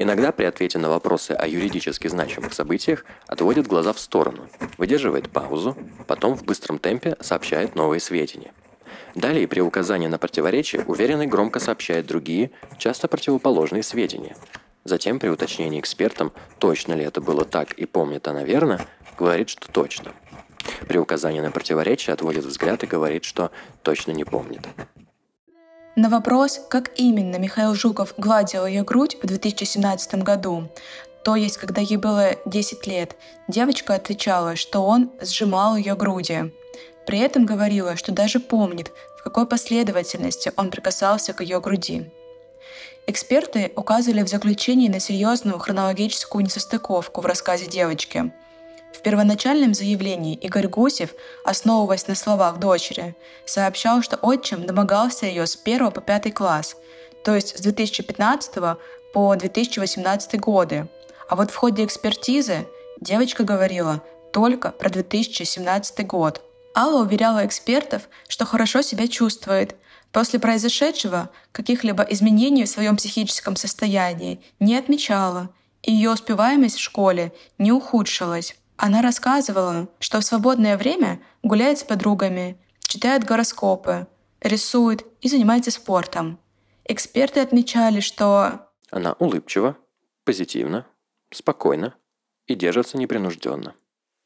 Иногда 0.00 0.30
при 0.30 0.44
ответе 0.44 0.78
на 0.78 0.88
вопросы 0.88 1.32
о 1.32 1.48
юридически 1.48 2.06
значимых 2.06 2.54
событиях 2.54 3.04
отводит 3.26 3.66
глаза 3.66 3.92
в 3.92 3.98
сторону, 3.98 4.48
выдерживает 4.76 5.28
паузу, 5.28 5.76
потом 6.06 6.36
в 6.36 6.44
быстром 6.44 6.78
темпе 6.78 7.16
сообщает 7.20 7.74
новые 7.74 7.98
сведения. 7.98 8.52
Далее 9.16 9.48
при 9.48 9.58
указании 9.58 10.06
на 10.06 10.18
противоречие 10.18 10.84
уверенно 10.86 11.22
и 11.22 11.26
громко 11.26 11.58
сообщает 11.58 12.06
другие, 12.06 12.52
часто 12.78 13.08
противоположные 13.08 13.82
сведения. 13.82 14.36
Затем 14.84 15.18
при 15.18 15.30
уточнении 15.30 15.80
экспертам, 15.80 16.32
точно 16.60 16.92
ли 16.92 17.04
это 17.04 17.20
было 17.20 17.44
так 17.44 17.72
и 17.72 17.84
помнит 17.84 18.28
она 18.28 18.44
верно, 18.44 18.80
говорит, 19.18 19.48
что 19.48 19.66
точно. 19.66 20.12
При 20.86 20.98
указании 20.98 21.40
на 21.40 21.50
противоречие 21.50 22.14
отводит 22.14 22.44
взгляд 22.44 22.84
и 22.84 22.86
говорит, 22.86 23.24
что 23.24 23.50
точно 23.82 24.12
не 24.12 24.22
помнит. 24.22 24.60
На 25.98 26.08
вопрос, 26.08 26.60
как 26.68 26.92
именно 26.94 27.38
Михаил 27.38 27.74
Жуков 27.74 28.14
гладил 28.16 28.66
ее 28.66 28.84
грудь 28.84 29.16
в 29.20 29.26
2017 29.26 30.22
году, 30.22 30.68
то 31.24 31.34
есть 31.34 31.56
когда 31.56 31.80
ей 31.80 31.96
было 31.96 32.36
10 32.46 32.86
лет, 32.86 33.16
девочка 33.48 33.96
отвечала, 33.96 34.54
что 34.54 34.84
он 34.84 35.10
сжимал 35.20 35.74
ее 35.74 35.96
груди. 35.96 36.52
При 37.04 37.18
этом 37.18 37.46
говорила, 37.46 37.96
что 37.96 38.12
даже 38.12 38.38
помнит, 38.38 38.92
в 39.18 39.24
какой 39.24 39.44
последовательности 39.44 40.52
он 40.56 40.70
прикасался 40.70 41.32
к 41.32 41.40
ее 41.40 41.60
груди. 41.60 42.08
Эксперты 43.08 43.72
указывали 43.74 44.22
в 44.22 44.28
заключении 44.28 44.88
на 44.88 45.00
серьезную 45.00 45.58
хронологическую 45.58 46.44
несостыковку 46.44 47.22
в 47.22 47.26
рассказе 47.26 47.66
девочки– 47.66 48.32
в 48.98 49.02
первоначальном 49.02 49.74
заявлении 49.74 50.34
Игорь 50.34 50.66
Гусев, 50.66 51.10
основываясь 51.44 52.08
на 52.08 52.16
словах 52.16 52.58
дочери, 52.58 53.14
сообщал, 53.46 54.02
что 54.02 54.16
отчим 54.16 54.66
домогался 54.66 55.26
ее 55.26 55.46
с 55.46 55.56
1 55.62 55.92
по 55.92 56.00
5 56.00 56.34
класс, 56.34 56.76
то 57.22 57.34
есть 57.34 57.56
с 57.56 57.60
2015 57.60 58.76
по 59.14 59.36
2018 59.36 60.40
годы. 60.40 60.88
А 61.28 61.36
вот 61.36 61.52
в 61.52 61.54
ходе 61.54 61.84
экспертизы 61.84 62.66
девочка 63.00 63.44
говорила 63.44 64.02
только 64.32 64.72
про 64.72 64.90
2017 64.90 66.04
год. 66.04 66.42
Алла 66.76 67.02
уверяла 67.02 67.46
экспертов, 67.46 68.08
что 68.26 68.46
хорошо 68.46 68.82
себя 68.82 69.06
чувствует. 69.06 69.76
После 70.10 70.40
произошедшего 70.40 71.30
каких-либо 71.52 72.02
изменений 72.02 72.64
в 72.64 72.68
своем 72.68 72.96
психическом 72.96 73.54
состоянии 73.54 74.40
не 74.58 74.76
отмечала, 74.76 75.50
и 75.82 75.92
ее 75.92 76.10
успеваемость 76.10 76.76
в 76.76 76.82
школе 76.82 77.32
не 77.58 77.70
ухудшилась. 77.70 78.56
Она 78.78 79.02
рассказывала, 79.02 79.88
что 79.98 80.20
в 80.20 80.24
свободное 80.24 80.78
время 80.78 81.20
гуляет 81.42 81.80
с 81.80 81.84
подругами, 81.84 82.56
читает 82.80 83.24
гороскопы, 83.24 84.06
рисует 84.40 85.04
и 85.20 85.28
занимается 85.28 85.72
спортом. 85.72 86.38
Эксперты 86.84 87.40
отмечали, 87.40 87.98
что... 87.98 88.70
Она 88.90 89.14
улыбчива, 89.14 89.76
позитивна, 90.24 90.86
спокойна 91.32 91.96
и 92.46 92.54
держится 92.54 92.96
непринужденно. 92.96 93.74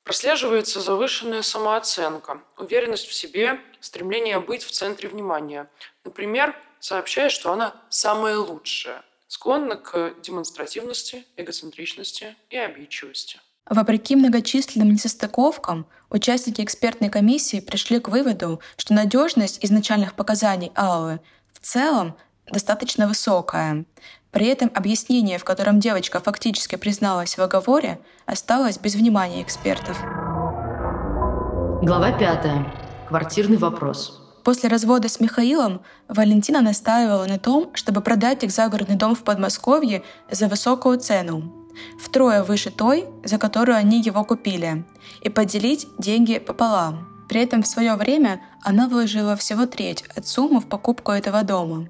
Прослеживается 0.04 0.82
завышенная 0.82 1.40
самооценка, 1.40 2.42
уверенность 2.58 3.06
в 3.06 3.14
себе, 3.14 3.58
стремление 3.80 4.38
быть 4.38 4.64
в 4.64 4.70
центре 4.70 5.08
внимания. 5.08 5.70
Например, 6.04 6.54
сообщает, 6.78 7.32
что 7.32 7.52
она 7.52 7.74
самая 7.88 8.36
лучшая, 8.36 9.02
склонна 9.28 9.76
к 9.76 10.12
демонстративности, 10.20 11.24
эгоцентричности 11.38 12.36
и 12.50 12.58
обидчивости. 12.58 13.40
Вопреки 13.68 14.16
многочисленным 14.16 14.90
несостыковкам, 14.90 15.86
участники 16.10 16.60
экспертной 16.62 17.10
комиссии 17.10 17.60
пришли 17.60 18.00
к 18.00 18.08
выводу, 18.08 18.60
что 18.76 18.92
надежность 18.92 19.64
изначальных 19.64 20.14
показаний 20.14 20.72
Аллы 20.74 21.20
в 21.52 21.60
целом 21.60 22.16
достаточно 22.50 23.06
высокая. 23.06 23.84
При 24.32 24.46
этом 24.46 24.70
объяснение, 24.74 25.38
в 25.38 25.44
котором 25.44 25.78
девочка 25.78 26.20
фактически 26.20 26.76
призналась 26.76 27.38
в 27.38 27.42
оговоре, 27.42 28.00
осталось 28.26 28.78
без 28.78 28.94
внимания 28.94 29.42
экспертов. 29.42 29.96
Глава 31.82 32.12
пятая. 32.18 32.72
Квартирный 33.08 33.58
вопрос. 33.58 34.18
После 34.42 34.68
развода 34.68 35.08
с 35.08 35.20
Михаилом 35.20 35.82
Валентина 36.08 36.62
настаивала 36.62 37.26
на 37.26 37.38
том, 37.38 37.70
чтобы 37.74 38.00
продать 38.00 38.42
их 38.42 38.50
загородный 38.50 38.96
дом 38.96 39.14
в 39.14 39.22
Подмосковье 39.22 40.02
за 40.30 40.48
высокую 40.48 40.98
цену 40.98 41.61
втрое 41.98 42.42
выше 42.42 42.70
той, 42.70 43.06
за 43.24 43.38
которую 43.38 43.76
они 43.76 44.00
его 44.00 44.24
купили, 44.24 44.84
и 45.20 45.28
поделить 45.28 45.88
деньги 45.98 46.38
пополам. 46.38 47.08
При 47.28 47.40
этом 47.40 47.62
в 47.62 47.66
свое 47.66 47.94
время 47.94 48.42
она 48.62 48.88
вложила 48.88 49.36
всего 49.36 49.66
треть 49.66 50.04
от 50.14 50.26
суммы 50.26 50.60
в 50.60 50.66
покупку 50.66 51.12
этого 51.12 51.42
дома. 51.42 51.88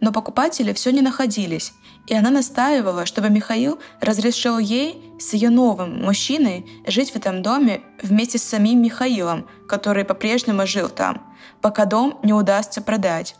Но 0.00 0.12
покупатели 0.12 0.72
все 0.72 0.90
не 0.90 1.00
находились, 1.00 1.72
и 2.06 2.14
она 2.14 2.30
настаивала, 2.30 3.06
чтобы 3.06 3.30
Михаил 3.30 3.78
разрешил 4.00 4.58
ей 4.58 5.00
с 5.18 5.32
ее 5.32 5.50
новым 5.50 6.02
мужчиной 6.02 6.66
жить 6.86 7.12
в 7.12 7.16
этом 7.16 7.42
доме 7.42 7.82
вместе 8.02 8.38
с 8.38 8.42
самим 8.42 8.82
Михаилом, 8.82 9.46
который 9.68 10.04
по-прежнему 10.04 10.66
жил 10.66 10.88
там, 10.88 11.22
пока 11.60 11.84
дом 11.84 12.18
не 12.22 12.32
удастся 12.32 12.82
продать. 12.82 13.36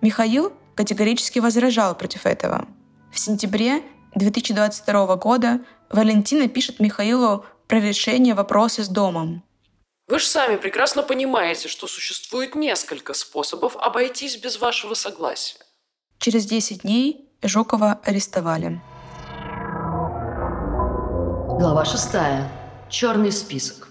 Михаил 0.00 0.52
категорически 0.74 1.38
возражал 1.38 1.94
против 1.94 2.26
этого. 2.26 2.66
В 3.12 3.18
сентябре 3.18 3.82
2022 4.18 5.16
года 5.16 5.60
Валентина 5.90 6.48
пишет 6.48 6.80
Михаилу 6.80 7.44
про 7.66 7.80
решение 7.80 8.34
вопроса 8.34 8.82
с 8.84 8.88
домом. 8.88 9.42
Вы 10.08 10.18
же 10.18 10.26
сами 10.26 10.56
прекрасно 10.56 11.02
понимаете, 11.02 11.68
что 11.68 11.86
существует 11.86 12.54
несколько 12.54 13.14
способов 13.14 13.76
обойтись 13.76 14.36
без 14.36 14.58
вашего 14.58 14.94
согласия. 14.94 15.58
Через 16.18 16.46
10 16.46 16.82
дней 16.82 17.28
Жукова 17.42 18.00
арестовали. 18.04 18.80
Глава 21.58 21.84
шестая. 21.84 22.50
Черный 22.88 23.32
список. 23.32 23.87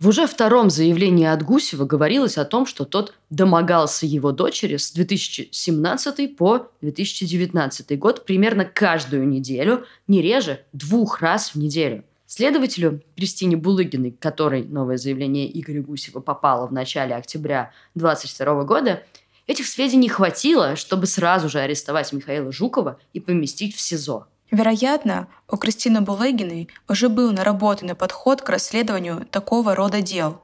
В 0.00 0.06
уже 0.06 0.28
втором 0.28 0.70
заявлении 0.70 1.26
от 1.26 1.42
Гусева 1.42 1.84
говорилось 1.84 2.38
о 2.38 2.44
том, 2.44 2.66
что 2.66 2.84
тот 2.84 3.14
домогался 3.30 4.06
его 4.06 4.30
дочери 4.30 4.76
с 4.76 4.92
2017 4.92 6.36
по 6.36 6.70
2019 6.82 7.98
год 7.98 8.24
примерно 8.24 8.64
каждую 8.64 9.26
неделю, 9.26 9.86
не 10.06 10.22
реже 10.22 10.64
двух 10.72 11.20
раз 11.20 11.52
в 11.52 11.58
неделю. 11.58 12.04
Следователю 12.26 13.02
Кристине 13.16 13.56
Булыгиной, 13.56 14.12
которой 14.12 14.62
новое 14.62 14.98
заявление 14.98 15.50
Игоря 15.58 15.82
Гусева 15.82 16.20
попало 16.20 16.68
в 16.68 16.72
начале 16.72 17.16
октября 17.16 17.72
2022 17.96 18.62
года, 18.62 19.02
этих 19.48 19.66
сведений 19.66 20.08
хватило, 20.08 20.76
чтобы 20.76 21.06
сразу 21.06 21.48
же 21.48 21.58
арестовать 21.58 22.12
Михаила 22.12 22.52
Жукова 22.52 23.00
и 23.14 23.18
поместить 23.18 23.74
в 23.74 23.80
СИЗО. 23.80 24.28
Вероятно, 24.50 25.28
у 25.50 25.56
Кристины 25.56 26.00
Булыгиной 26.00 26.68
уже 26.88 27.08
был 27.08 27.32
наработанный 27.32 27.94
подход 27.94 28.42
к 28.42 28.48
расследованию 28.48 29.26
такого 29.26 29.74
рода 29.74 30.00
дел. 30.00 30.40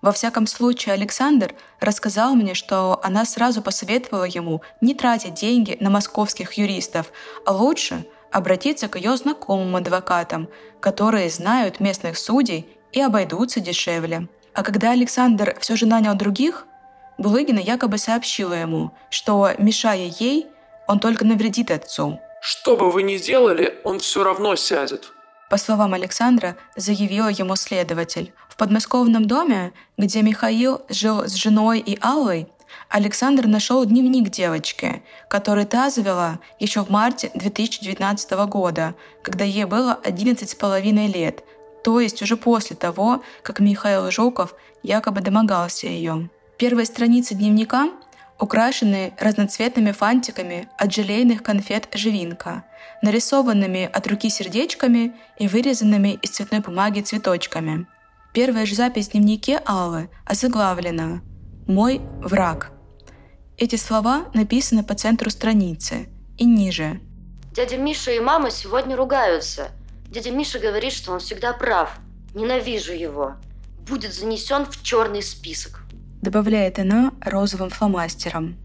Во 0.00 0.12
всяком 0.12 0.46
случае, 0.46 0.94
Александр 0.94 1.54
рассказал 1.80 2.34
мне, 2.34 2.54
что 2.54 3.00
она 3.02 3.24
сразу 3.24 3.62
посоветовала 3.62 4.24
ему 4.24 4.62
не 4.80 4.94
тратить 4.94 5.34
деньги 5.34 5.76
на 5.80 5.90
московских 5.90 6.54
юристов, 6.54 7.12
а 7.44 7.52
лучше– 7.52 8.06
обратиться 8.30 8.88
к 8.88 8.96
ее 8.96 9.16
знакомым 9.16 9.76
адвокатам, 9.76 10.48
которые 10.80 11.30
знают 11.30 11.80
местных 11.80 12.18
судей 12.18 12.66
и 12.92 13.00
обойдутся 13.00 13.60
дешевле. 13.60 14.28
А 14.54 14.62
когда 14.62 14.92
Александр 14.92 15.56
все 15.60 15.76
же 15.76 15.86
нанял 15.86 16.14
других, 16.14 16.66
Булыгина 17.16 17.58
якобы 17.58 17.98
сообщила 17.98 18.52
ему, 18.52 18.92
что, 19.10 19.50
мешая 19.58 20.12
ей, 20.18 20.46
он 20.86 21.00
только 21.00 21.24
навредит 21.24 21.70
отцу. 21.70 22.20
Что 22.40 22.76
бы 22.76 22.90
вы 22.90 23.02
ни 23.02 23.16
делали, 23.18 23.78
он 23.84 23.98
все 23.98 24.22
равно 24.22 24.56
сядет. 24.56 25.12
По 25.50 25.56
словам 25.56 25.94
Александра, 25.94 26.56
заявила 26.76 27.28
ему 27.28 27.56
следователь. 27.56 28.32
В 28.48 28.56
подмосковном 28.56 29.26
доме, 29.26 29.72
где 29.96 30.22
Михаил 30.22 30.82
жил 30.88 31.24
с 31.24 31.34
женой 31.34 31.80
и 31.80 31.98
Аллой, 32.00 32.48
Александр 32.90 33.46
нашел 33.46 33.84
дневник 33.84 34.28
девочки, 34.28 35.02
который 35.28 35.64
та 35.64 35.90
завела 35.90 36.38
еще 36.60 36.84
в 36.84 36.90
марте 36.90 37.30
2019 37.34 38.30
года, 38.46 38.94
когда 39.22 39.44
ей 39.44 39.64
было 39.64 39.98
11 40.04 40.48
с 40.48 40.54
половиной 40.54 41.06
лет, 41.06 41.42
то 41.82 42.00
есть 42.00 42.20
уже 42.22 42.36
после 42.36 42.76
того, 42.76 43.22
как 43.42 43.60
Михаил 43.60 44.10
Жуков 44.10 44.54
якобы 44.82 45.20
домогался 45.20 45.86
ее. 45.86 46.28
Первые 46.58 46.86
страницы 46.86 47.34
дневника 47.34 47.90
украшены 48.38 49.12
разноцветными 49.18 49.92
фантиками 49.92 50.68
от 50.78 50.92
желейных 50.92 51.42
конфет 51.42 51.88
«Живинка», 51.92 52.64
нарисованными 53.02 53.88
от 53.92 54.06
руки 54.06 54.30
сердечками 54.30 55.14
и 55.38 55.48
вырезанными 55.48 56.18
из 56.22 56.30
цветной 56.30 56.60
бумаги 56.60 57.00
цветочками. 57.00 57.86
Первая 58.32 58.66
же 58.66 58.74
запись 58.74 59.08
в 59.08 59.12
дневнике 59.12 59.60
Аллы 59.64 60.10
озаглавлена 60.24 61.22
«Мой 61.66 62.00
враг». 62.20 62.70
Эти 63.56 63.76
слова 63.76 64.26
написаны 64.34 64.84
по 64.84 64.94
центру 64.94 65.30
страницы 65.30 66.08
и 66.36 66.44
ниже. 66.44 67.00
Дядя 67.52 67.76
Миша 67.76 68.12
и 68.12 68.20
мама 68.20 68.52
сегодня 68.52 68.96
ругаются. 68.96 69.70
Дядя 70.08 70.30
Миша 70.30 70.60
говорит, 70.60 70.92
что 70.92 71.12
он 71.12 71.18
всегда 71.18 71.52
прав. 71.52 71.98
Ненавижу 72.34 72.92
его. 72.92 73.34
Будет 73.88 74.14
занесен 74.14 74.64
в 74.66 74.82
черный 74.82 75.22
список. 75.22 75.80
Добавляет 76.22 76.80
она 76.80 77.12
розовым 77.20 77.70
фломастером. 77.70 78.56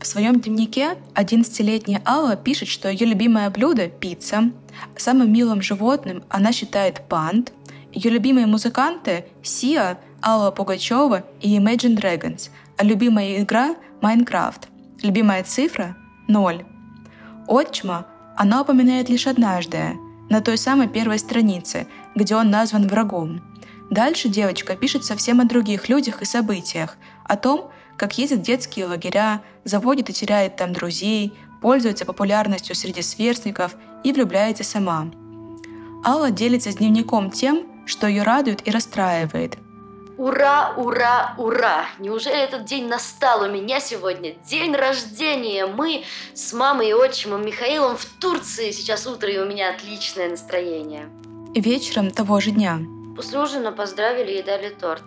В 0.00 0.06
своем 0.06 0.40
дневнике 0.40 0.96
11-летняя 1.14 2.02
Алла 2.04 2.34
пишет, 2.34 2.66
что 2.66 2.88
ее 2.90 3.06
любимое 3.06 3.50
блюдо– 3.50 3.86
пицца. 4.00 4.50
Самым 4.96 5.32
милым 5.32 5.62
животным 5.62 6.24
она 6.28 6.50
считает 6.50 7.06
панд. 7.08 7.52
Ее 7.92 8.10
любимые 8.10 8.46
музыканты– 8.46 9.26
Сиа, 9.44 9.98
Алла 10.20 10.50
Пугачева 10.50 11.24
и 11.40 11.56
Imagine 11.56 11.96
Dragons, 11.96 12.50
а 12.76 12.82
любимая 12.84 13.40
игра– 13.42 13.76
Майнкрафт. 14.00 14.66
Любимая 15.02 15.44
цифра– 15.44 15.96
ноль. 16.26 16.64
Отчима 17.46 18.06
она 18.36 18.62
упоминает 18.62 19.08
лишь 19.08 19.28
однажды, 19.28 19.96
на 20.30 20.40
той 20.40 20.58
самой 20.58 20.88
первой 20.88 21.20
странице, 21.20 21.86
где 22.16 22.34
он 22.34 22.50
назван 22.50 22.88
врагом. 22.88 23.40
Дальше 23.92 24.30
девочка 24.30 24.74
пишет 24.74 25.04
совсем 25.04 25.42
о 25.42 25.44
других 25.44 25.90
людях 25.90 26.22
и 26.22 26.24
событиях, 26.24 26.96
о 27.24 27.36
том, 27.36 27.70
как 27.98 28.16
ездит 28.16 28.38
в 28.38 28.42
детские 28.42 28.86
лагеря, 28.86 29.42
заводит 29.64 30.08
и 30.08 30.14
теряет 30.14 30.56
там 30.56 30.72
друзей, 30.72 31.34
пользуется 31.60 32.06
популярностью 32.06 32.74
среди 32.74 33.02
сверстников 33.02 33.74
и 34.02 34.14
влюбляется 34.14 34.64
сама. 34.64 35.10
Алла 36.06 36.30
делится 36.30 36.72
с 36.72 36.76
дневником 36.76 37.30
тем, 37.30 37.66
что 37.84 38.06
ее 38.06 38.22
радует 38.22 38.66
и 38.66 38.70
расстраивает. 38.70 39.58
Ура, 40.16 40.72
ура, 40.78 41.34
ура! 41.36 41.84
Неужели 41.98 42.42
этот 42.42 42.64
день 42.64 42.88
настал 42.88 43.42
у 43.42 43.50
меня 43.50 43.78
сегодня? 43.78 44.36
День 44.48 44.74
рождения! 44.74 45.66
Мы 45.66 46.04
с 46.32 46.54
мамой 46.54 46.88
и 46.88 46.94
отчимом 46.94 47.44
Михаилом 47.44 47.98
в 47.98 48.06
Турции 48.06 48.70
сейчас 48.70 49.06
утро, 49.06 49.30
и 49.30 49.36
у 49.36 49.44
меня 49.44 49.68
отличное 49.68 50.30
настроение. 50.30 51.10
Вечером 51.54 52.10
того 52.10 52.40
же 52.40 52.52
дня. 52.52 52.80
После 53.16 53.38
ужина 53.38 53.72
поздравили 53.72 54.38
и 54.38 54.42
дали 54.42 54.70
торт. 54.70 55.04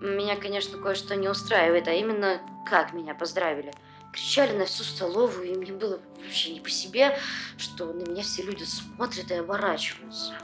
Меня, 0.00 0.36
конечно, 0.36 0.78
кое-что 0.78 1.16
не 1.16 1.28
устраивает, 1.28 1.88
а 1.88 1.92
именно, 1.92 2.40
как 2.68 2.92
меня 2.92 3.14
поздравили. 3.14 3.72
Кричали 4.12 4.56
на 4.56 4.64
всю 4.64 4.84
столовую, 4.84 5.52
и 5.52 5.56
мне 5.56 5.72
было 5.72 5.98
вообще 6.22 6.52
не 6.52 6.60
по 6.60 6.70
себе, 6.70 7.18
что 7.56 7.86
на 7.92 8.08
меня 8.08 8.22
все 8.22 8.42
люди 8.42 8.64
смотрят 8.64 9.30
и 9.30 9.34
оборачиваются. 9.34 10.34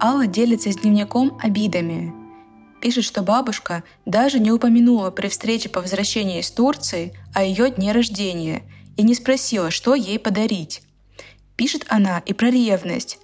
Алла 0.00 0.26
делится 0.26 0.70
с 0.70 0.76
дневником 0.76 1.38
обидами. 1.42 2.12
Пишет, 2.82 3.04
что 3.04 3.22
бабушка 3.22 3.82
даже 4.04 4.38
не 4.38 4.52
упомянула 4.52 5.10
при 5.10 5.28
встрече 5.28 5.68
по 5.68 5.80
возвращении 5.80 6.40
из 6.40 6.50
Турции 6.50 7.18
о 7.34 7.42
ее 7.42 7.70
дне 7.70 7.92
рождения 7.92 8.62
и 8.96 9.02
не 9.02 9.14
спросила, 9.14 9.70
что 9.70 9.94
ей 9.94 10.18
подарить. 10.18 10.82
Пишет 11.56 11.86
она 11.88 12.22
и 12.26 12.34
про 12.34 12.50
ревность. 12.50 13.18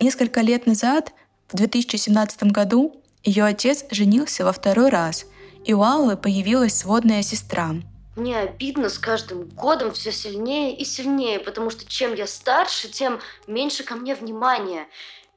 Несколько 0.00 0.40
лет 0.40 0.66
назад, 0.66 1.12
в 1.48 1.56
2017 1.56 2.44
году, 2.44 3.02
ее 3.24 3.44
отец 3.44 3.84
женился 3.90 4.44
во 4.44 4.52
второй 4.52 4.90
раз, 4.90 5.26
и 5.64 5.72
у 5.72 5.82
Аллы 5.82 6.16
появилась 6.16 6.78
сводная 6.78 7.22
сестра. 7.22 7.74
Мне 8.16 8.36
обидно 8.36 8.90
с 8.90 8.98
каждым 8.98 9.44
годом 9.44 9.92
все 9.92 10.12
сильнее 10.12 10.76
и 10.76 10.84
сильнее, 10.84 11.38
потому 11.38 11.70
что 11.70 11.86
чем 11.86 12.14
я 12.14 12.26
старше, 12.26 12.88
тем 12.88 13.20
меньше 13.46 13.82
ко 13.82 13.94
мне 13.94 14.14
внимания. 14.14 14.88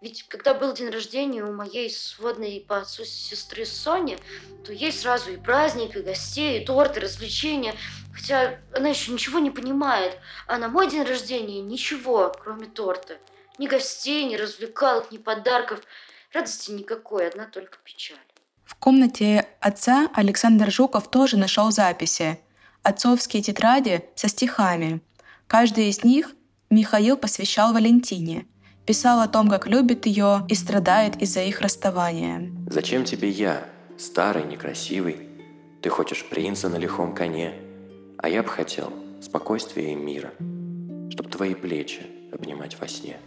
Ведь 0.02 0.26
когда 0.28 0.54
был 0.54 0.74
день 0.74 0.89
рождения 0.89 1.43
у 1.43 1.54
моей 1.54 1.89
сводной 1.89 2.65
по 2.67 2.80
отцу 2.80 3.06
сестры 3.06 3.65
Сони, 3.65 4.17
то 4.65 4.74
ей 4.74 4.91
сразу 4.91 5.32
и 5.32 5.38
праздник, 5.38 5.95
и 5.95 6.02
гостей, 6.02 6.60
и 6.60 6.65
торт, 6.65 6.97
и 6.97 7.00
развлечения. 7.00 7.76
Хотя 8.12 8.60
она 8.76 8.89
еще 8.89 9.12
ничего 9.12 9.39
не 9.39 9.52
понимает. 9.52 10.17
А 10.47 10.58
на 10.58 10.67
мой 10.67 10.89
день 10.89 11.04
рождения 11.04 11.62
ничего, 11.62 12.34
кроме 12.43 12.65
торта. 12.65 13.17
Ни 13.57 13.67
гостей, 13.67 14.25
ни 14.25 14.35
развлекалок, 14.35 15.11
ни 15.11 15.17
подарков. 15.17 15.81
Радости 16.33 16.71
никакой, 16.71 17.27
одна 17.27 17.45
только 17.45 17.77
печаль. 17.83 18.17
В 18.63 18.75
комнате 18.75 19.47
отца 19.59 20.09
Александр 20.13 20.71
Жуков 20.71 21.09
тоже 21.09 21.37
нашел 21.37 21.71
записи. 21.71 22.39
Отцовские 22.83 23.43
тетради 23.43 24.05
со 24.15 24.27
стихами. 24.27 25.01
Каждый 25.47 25.89
из 25.89 26.03
них 26.03 26.31
Михаил 26.69 27.17
посвящал 27.17 27.73
Валентине– 27.73 28.45
Писал 28.85 29.21
о 29.21 29.27
том, 29.27 29.47
как 29.47 29.67
любит 29.67 30.05
ее 30.07 30.45
и 30.49 30.55
страдает 30.55 31.21
из-за 31.21 31.43
их 31.43 31.61
расставания. 31.61 32.51
«Зачем 32.69 33.05
тебе 33.05 33.29
я, 33.29 33.63
старый, 33.97 34.43
некрасивый? 34.43 35.29
Ты 35.81 35.89
хочешь 35.89 36.25
принца 36.27 36.67
на 36.67 36.77
лихом 36.77 37.13
коне, 37.13 37.53
а 38.17 38.27
я 38.27 38.41
бы 38.41 38.49
хотел 38.49 38.91
спокойствия 39.21 39.93
и 39.93 39.95
мира, 39.95 40.31
чтоб 41.11 41.29
твои 41.29 41.53
плечи 41.53 42.01
обнимать 42.33 42.79
во 42.79 42.87
сне». 42.87 43.17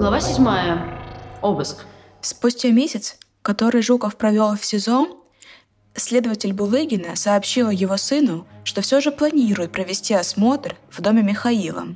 Глава 0.00 0.18
седьмая. 0.18 0.98
Обыск. 1.42 1.84
Спустя 2.22 2.70
месяц, 2.70 3.18
который 3.42 3.82
Жуков 3.82 4.16
провел 4.16 4.56
в 4.56 4.64
СИЗО, 4.64 5.08
следователь 5.94 6.54
Булыгина 6.54 7.16
сообщила 7.16 7.68
его 7.68 7.98
сыну, 7.98 8.46
что 8.64 8.80
все 8.80 9.02
же 9.02 9.12
планирует 9.12 9.72
провести 9.72 10.14
осмотр 10.14 10.76
в 10.88 11.02
доме 11.02 11.22
Михаила. 11.22 11.88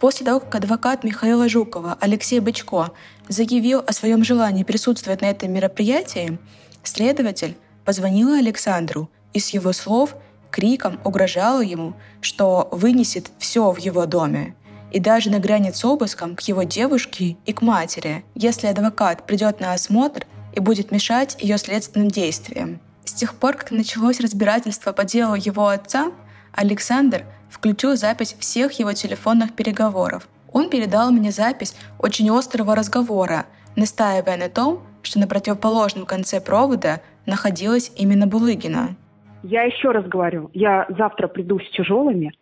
После 0.00 0.26
того, 0.26 0.40
как 0.40 0.56
адвокат 0.56 1.02
Михаила 1.02 1.48
Жукова 1.48 1.96
Алексей 1.98 2.40
Бычко 2.40 2.90
заявил 3.26 3.82
о 3.86 3.94
своем 3.94 4.22
желании 4.22 4.62
присутствовать 4.62 5.22
на 5.22 5.30
этом 5.30 5.50
мероприятии, 5.50 6.38
следователь 6.82 7.56
позвонила 7.86 8.36
Александру 8.36 9.08
и 9.32 9.38
с 9.40 9.48
его 9.48 9.72
слов 9.72 10.14
криком 10.50 11.00
угрожала 11.04 11.62
ему, 11.62 11.94
что 12.20 12.68
вынесет 12.70 13.30
все 13.38 13.72
в 13.72 13.78
его 13.78 14.04
доме 14.04 14.54
и 14.92 15.00
даже 15.00 15.30
нагрянет 15.30 15.76
с 15.76 15.84
обыском 15.84 16.36
к 16.36 16.40
его 16.42 16.62
девушке 16.62 17.36
и 17.46 17.52
к 17.52 17.62
матери, 17.62 18.24
если 18.34 18.66
адвокат 18.66 19.26
придет 19.26 19.60
на 19.60 19.72
осмотр 19.72 20.26
и 20.54 20.60
будет 20.60 20.90
мешать 20.90 21.36
ее 21.40 21.58
следственным 21.58 22.08
действиям. 22.08 22.80
С 23.04 23.12
тех 23.12 23.34
пор, 23.34 23.56
как 23.56 23.70
началось 23.70 24.20
разбирательство 24.20 24.92
по 24.92 25.04
делу 25.04 25.34
его 25.34 25.68
отца, 25.68 26.12
Александр 26.52 27.24
включил 27.50 27.96
запись 27.96 28.36
всех 28.38 28.72
его 28.78 28.92
телефонных 28.92 29.52
переговоров. 29.52 30.28
Он 30.52 30.70
передал 30.70 31.10
мне 31.10 31.30
запись 31.32 31.76
очень 31.98 32.30
острого 32.30 32.74
разговора, 32.76 33.46
настаивая 33.76 34.36
на 34.36 34.48
том, 34.48 34.80
что 35.02 35.18
на 35.18 35.26
противоположном 35.26 36.06
конце 36.06 36.40
провода 36.40 37.00
находилась 37.26 37.92
именно 37.96 38.26
Булыгина. 38.26 38.96
Я 39.42 39.64
еще 39.64 39.90
раз 39.90 40.06
говорю, 40.06 40.50
я 40.54 40.86
завтра 40.96 41.28
приду 41.28 41.58
с 41.58 41.70
тяжелыми, 41.76 42.32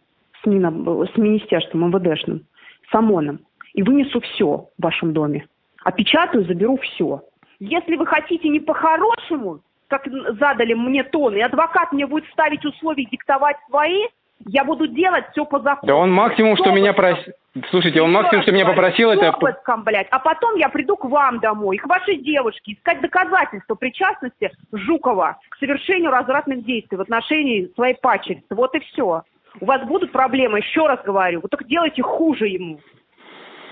с, 0.43 0.47
Мина, 0.47 0.71
с 0.71 1.17
министерством 1.17 1.89
МВДшным, 1.89 2.43
с 2.91 2.95
ОМОНом, 2.95 3.41
и 3.75 3.83
вынесу 3.83 4.21
все 4.21 4.69
в 4.79 4.83
вашем 4.83 5.13
доме. 5.13 5.47
Опечатаю, 5.85 6.45
заберу 6.45 6.79
все. 6.79 7.23
Если 7.59 7.97
вы 7.97 8.07
хотите 8.07 8.49
не 8.49 8.61
по-хорошему, 8.61 9.61
как 9.89 10.07
задали 10.39 10.75
мне 10.75 11.05
тон, 11.05 11.37
и 11.37 11.41
адвокат 11.41 11.93
мне 11.93 12.07
будет 12.07 12.27
ставить 12.33 12.65
условия, 12.65 13.05
диктовать 13.05 13.57
свои, 13.69 14.07
я 14.47 14.65
буду 14.65 14.89
делать 14.89 15.25
все 15.33 15.45
по 15.45 15.61
закону. 15.61 15.87
Да 15.87 15.95
он 15.95 16.11
максимум, 16.13 16.57
что 16.57 16.73
меня 16.73 16.93
просил... 16.93 17.33
Слушайте, 17.69 18.01
он 18.01 18.11
максимум, 18.13 18.43
что 18.43 18.53
меня 18.53 18.65
попросил, 18.65 19.11
это... 19.11 19.29
Обыском, 19.29 19.85
блядь. 19.85 20.09
А 20.11 20.19
потом 20.19 20.57
я 20.57 20.71
приду 20.71 20.97
к 20.97 21.05
вам 21.05 21.39
домой, 21.39 21.77
к 21.77 21.87
вашей 21.87 22.17
девушке, 22.17 22.73
искать 22.73 23.03
доказательства 23.03 23.75
причастности 23.75 24.51
Жукова 24.73 25.39
к 25.51 25.57
совершению 25.59 26.11
развратных 26.11 26.65
действий 26.65 26.97
в 26.97 27.03
отношении 27.03 27.71
своей 27.75 27.95
пачерицы. 27.95 28.47
Вот 28.51 28.75
и 28.75 28.81
все. 28.81 29.23
У 29.61 29.67
вас 29.67 29.87
будут 29.87 30.13
проблемы, 30.13 30.59
еще 30.59 30.87
раз 30.87 31.01
говорю. 31.05 31.41
Вы 31.41 31.49
только 31.49 31.65
делайте 31.65 32.03
хуже 32.03 32.49
ему. 32.49 32.81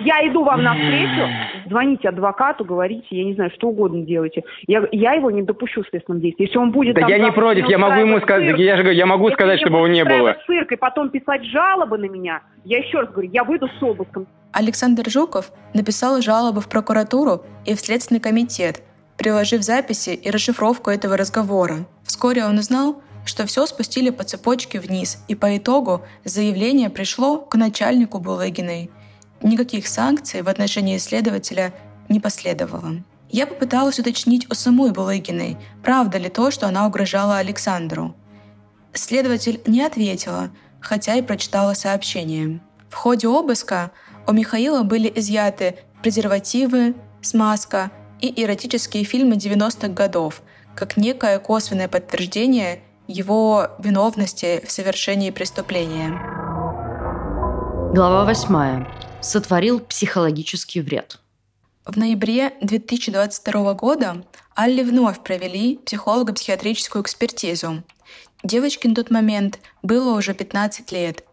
Я 0.00 0.26
иду 0.26 0.44
вам 0.44 0.62
навстречу, 0.62 1.28
звоните 1.66 2.08
адвокату, 2.08 2.64
говорите, 2.64 3.06
я 3.10 3.24
не 3.24 3.34
знаю, 3.34 3.50
что 3.50 3.68
угодно 3.68 4.00
делайте. 4.00 4.44
Я, 4.66 4.88
я 4.92 5.12
его 5.12 5.30
не 5.30 5.42
допущу 5.42 5.82
в 5.82 5.88
следственном 5.88 6.22
действии. 6.22 6.46
Если 6.46 6.56
он 6.56 6.70
будет... 6.70 6.94
Да 6.94 7.02
там, 7.02 7.10
я 7.10 7.18
не 7.18 7.30
против, 7.30 7.68
я 7.68 7.76
могу 7.76 8.00
ему 8.00 8.18
сказать, 8.20 8.58
я 8.58 8.76
же 8.76 8.82
говорю, 8.82 8.98
я 8.98 9.04
могу 9.04 9.30
сказать, 9.30 9.60
чтобы 9.60 9.76
его 9.76 9.88
не 9.88 10.04
было. 10.04 10.36
цирк 10.46 10.72
и 10.72 10.76
потом 10.76 11.10
писать 11.10 11.44
жалобы 11.44 11.98
на 11.98 12.06
меня, 12.06 12.40
я 12.64 12.78
еще 12.78 13.00
раз 13.00 13.10
говорю, 13.10 13.28
я 13.30 13.44
выйду 13.44 13.68
с 13.78 13.82
обыском. 13.82 14.26
Александр 14.52 15.08
Жуков 15.08 15.52
написал 15.74 16.20
жалобы 16.22 16.62
в 16.62 16.68
прокуратуру 16.68 17.42
и 17.66 17.74
в 17.74 17.80
Следственный 17.80 18.20
комитет, 18.20 18.82
приложив 19.18 19.60
записи 19.60 20.10
и 20.10 20.30
расшифровку 20.30 20.90
этого 20.90 21.18
разговора. 21.18 21.86
Вскоре 22.04 22.44
он 22.44 22.56
узнал, 22.56 23.02
что 23.24 23.46
все 23.46 23.66
спустили 23.66 24.10
по 24.10 24.24
цепочке 24.24 24.80
вниз, 24.80 25.18
и 25.28 25.34
по 25.34 25.56
итогу 25.56 26.02
заявление 26.24 26.90
пришло 26.90 27.38
к 27.38 27.54
начальнику 27.56 28.18
Булыгиной– 28.18 28.90
Никаких 29.42 29.88
санкций 29.88 30.42
в 30.42 30.48
отношении 30.48 30.98
следователя 30.98 31.72
не 32.08 32.20
последовало. 32.20 33.02
Я 33.30 33.46
попыталась 33.46 33.98
уточнить 33.98 34.50
у 34.50 34.54
самой 34.54 34.92
Булыгиной, 34.92 35.56
правда 35.82 36.18
ли 36.18 36.28
то, 36.28 36.50
что 36.50 36.66
она 36.66 36.86
угрожала 36.86 37.38
Александру. 37.38 38.14
Следователь 38.92 39.60
не 39.66 39.82
ответила, 39.82 40.50
хотя 40.80 41.14
и 41.14 41.22
прочитала 41.22 41.74
сообщение. 41.74 42.60
В 42.90 42.96
ходе 42.96 43.28
обыска 43.28 43.92
у 44.26 44.32
Михаила 44.32 44.82
были 44.82 45.10
изъяты 45.14 45.76
презервативы, 46.02 46.94
смазка 47.22 47.92
и 48.20 48.42
эротические 48.42 49.04
фильмы 49.04 49.36
90-х 49.36 49.88
годов, 49.88 50.42
как 50.74 50.96
некое 50.96 51.38
косвенное 51.38 51.88
подтверждение 51.88 52.80
его 53.10 53.70
виновности 53.78 54.62
в 54.64 54.70
совершении 54.70 55.30
преступления. 55.30 56.10
Глава 57.92 58.24
восьмая 58.24 58.86
сотворил 59.20 59.80
психологический 59.80 60.80
вред. 60.80 61.18
В 61.84 61.98
ноябре 61.98 62.52
2022 62.62 63.74
года 63.74 64.24
Алле 64.54 64.84
вновь 64.84 65.22
провели 65.22 65.78
психолого-психиатрическую 65.78 67.02
экспертизу. 67.02 67.82
Девочке 68.44 68.88
на 68.88 68.94
тот 68.94 69.10
момент 69.10 69.58
было 69.82 70.16
уже 70.16 70.32
15 70.32 70.92
лет. 70.92 71.24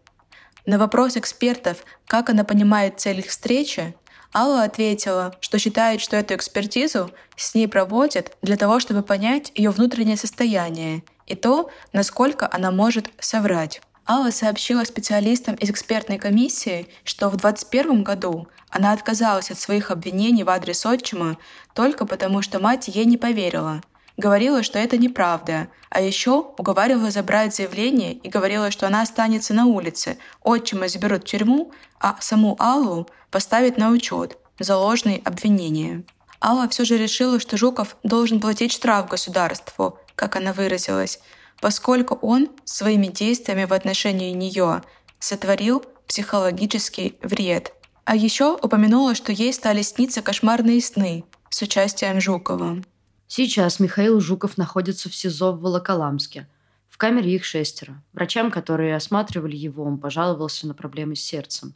На 0.66 0.78
вопрос 0.78 1.16
экспертов, 1.16 1.84
как 2.06 2.28
она 2.28 2.42
понимает 2.44 2.98
цель 2.98 3.20
их 3.20 3.26
встречи, 3.26 3.94
Алла 4.34 4.64
ответила, 4.64 5.34
что 5.40 5.58
считает, 5.58 6.00
что 6.00 6.16
эту 6.16 6.34
экспертизу 6.34 7.10
с 7.36 7.54
ней 7.54 7.68
проводят 7.68 8.36
для 8.42 8.56
того, 8.56 8.80
чтобы 8.80 9.02
понять 9.02 9.52
ее 9.54 9.70
внутреннее 9.70 10.16
состояние 10.16 11.02
и 11.28 11.34
то, 11.34 11.70
насколько 11.92 12.48
она 12.50 12.70
может 12.70 13.10
соврать. 13.18 13.80
Алла 14.08 14.30
сообщила 14.30 14.84
специалистам 14.84 15.54
из 15.56 15.68
экспертной 15.68 16.18
комиссии, 16.18 16.88
что 17.04 17.28
в 17.28 17.36
2021 17.36 18.02
году 18.02 18.48
она 18.70 18.92
отказалась 18.92 19.50
от 19.50 19.58
своих 19.58 19.90
обвинений 19.90 20.44
в 20.44 20.50
адрес 20.50 20.86
отчима 20.86 21.36
только 21.74 22.06
потому, 22.06 22.40
что 22.40 22.58
мать 22.58 22.88
ей 22.88 23.04
не 23.04 23.18
поверила. 23.18 23.82
Говорила, 24.16 24.62
что 24.62 24.78
это 24.78 24.96
неправда, 24.96 25.68
а 25.90 26.00
еще 26.00 26.52
уговаривала 26.56 27.10
забрать 27.10 27.54
заявление 27.54 28.14
и 28.14 28.28
говорила, 28.28 28.70
что 28.70 28.86
она 28.86 29.02
останется 29.02 29.54
на 29.54 29.66
улице, 29.66 30.18
отчима 30.42 30.88
заберут 30.88 31.22
в 31.22 31.26
тюрьму, 31.26 31.70
а 32.00 32.16
саму 32.20 32.56
Аллу 32.58 33.06
поставят 33.30 33.76
на 33.76 33.90
учет 33.90 34.38
за 34.58 34.76
ложные 34.76 35.20
обвинения. 35.24 36.02
Алла 36.40 36.68
все 36.68 36.84
же 36.84 36.96
решила, 36.96 37.38
что 37.40 37.56
Жуков 37.56 37.96
должен 38.02 38.40
платить 38.40 38.72
штраф 38.72 39.08
государству, 39.08 39.98
как 40.18 40.34
она 40.34 40.52
выразилась, 40.52 41.20
поскольку 41.60 42.16
он 42.16 42.50
своими 42.64 43.06
действиями 43.06 43.64
в 43.64 43.72
отношении 43.72 44.32
нее 44.32 44.82
сотворил 45.20 45.84
психологический 46.08 47.16
вред. 47.22 47.72
А 48.04 48.16
еще 48.16 48.56
упомянула, 48.56 49.14
что 49.14 49.32
ей 49.32 49.52
стали 49.52 49.82
сниться 49.82 50.20
кошмарные 50.20 50.82
сны 50.82 51.24
с 51.50 51.62
участием 51.62 52.20
Жукова. 52.20 52.82
Сейчас 53.28 53.78
Михаил 53.78 54.20
Жуков 54.20 54.58
находится 54.58 55.08
в 55.08 55.14
СИЗО 55.14 55.52
в 55.52 55.60
Волоколамске. 55.60 56.48
В 56.88 56.96
камере 56.96 57.34
их 57.34 57.44
шестеро. 57.44 58.02
Врачам, 58.12 58.50
которые 58.50 58.96
осматривали 58.96 59.54
его, 59.54 59.84
он 59.84 59.98
пожаловался 59.98 60.66
на 60.66 60.74
проблемы 60.74 61.14
с 61.14 61.20
сердцем. 61.20 61.74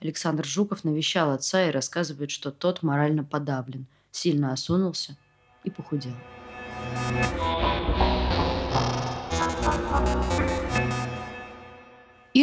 Александр 0.00 0.46
Жуков 0.46 0.84
навещал 0.84 1.32
отца 1.32 1.68
и 1.68 1.72
рассказывает, 1.72 2.30
что 2.30 2.50
тот 2.50 2.82
морально 2.82 3.24
подавлен, 3.24 3.86
сильно 4.12 4.52
осунулся 4.52 5.16
и 5.64 5.70
похудел. 5.70 6.14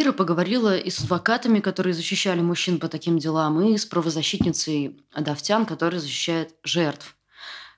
Ира 0.04 0.12
поговорила 0.12 0.78
и 0.78 0.90
с 0.90 1.00
адвокатами, 1.00 1.62
которые 1.62 1.94
защищали 1.94 2.42
мужчин 2.42 2.78
по 2.78 2.90
таким 2.90 3.18
делам, 3.18 3.62
и 3.62 3.78
с 3.78 3.86
правозащитницей 3.86 4.98
Адавтян, 5.14 5.66
которая 5.66 6.02
защищает 6.02 6.56
жертв. 6.64 7.16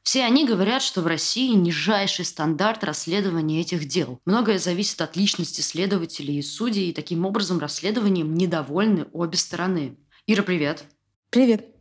Все 0.01 0.23
они 0.23 0.45
говорят, 0.45 0.81
что 0.81 1.01
в 1.01 1.07
России 1.07 1.53
нижайший 1.53 2.25
стандарт 2.25 2.83
расследования 2.83 3.61
этих 3.61 3.87
дел. 3.87 4.19
Многое 4.25 4.57
зависит 4.57 5.01
от 5.01 5.15
личности 5.15 5.61
следователей 5.61 6.39
и 6.39 6.41
судей, 6.41 6.89
и 6.89 6.93
таким 6.93 7.25
образом 7.25 7.59
расследованием 7.59 8.33
недовольны 8.33 9.05
обе 9.13 9.37
стороны. 9.37 9.97
Ира, 10.25 10.41
привет. 10.41 10.85
Привет. 11.29 11.74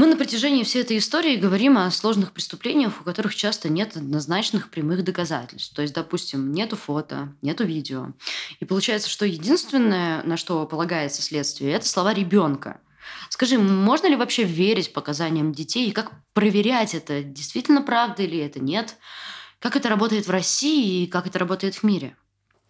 Мы 0.00 0.06
на 0.06 0.16
протяжении 0.16 0.64
всей 0.64 0.80
этой 0.80 0.96
истории 0.96 1.36
говорим 1.36 1.76
о 1.76 1.90
сложных 1.90 2.32
преступлениях, 2.32 3.02
у 3.02 3.04
которых 3.04 3.34
часто 3.34 3.68
нет 3.68 3.98
однозначных 3.98 4.70
прямых 4.70 5.04
доказательств. 5.04 5.74
То 5.74 5.82
есть, 5.82 5.92
допустим, 5.92 6.52
нету 6.52 6.76
фото, 6.76 7.34
нету 7.42 7.66
видео. 7.66 8.14
И 8.60 8.64
получается, 8.64 9.10
что 9.10 9.26
единственное, 9.26 10.22
на 10.22 10.38
что 10.38 10.64
полагается 10.64 11.20
следствие, 11.20 11.74
это 11.74 11.86
слова 11.86 12.14
ребенка. 12.14 12.80
Скажи, 13.28 13.58
можно 13.58 14.06
ли 14.06 14.16
вообще 14.16 14.44
верить 14.44 14.94
показаниям 14.94 15.52
детей 15.52 15.90
и 15.90 15.92
как 15.92 16.12
проверять 16.32 16.94
это, 16.94 17.22
действительно 17.22 17.82
правда 17.82 18.22
или 18.22 18.38
это 18.38 18.58
нет? 18.58 18.96
Как 19.58 19.76
это 19.76 19.90
работает 19.90 20.26
в 20.26 20.30
России 20.30 21.02
и 21.02 21.08
как 21.08 21.26
это 21.26 21.38
работает 21.38 21.74
в 21.74 21.82
мире? 21.82 22.16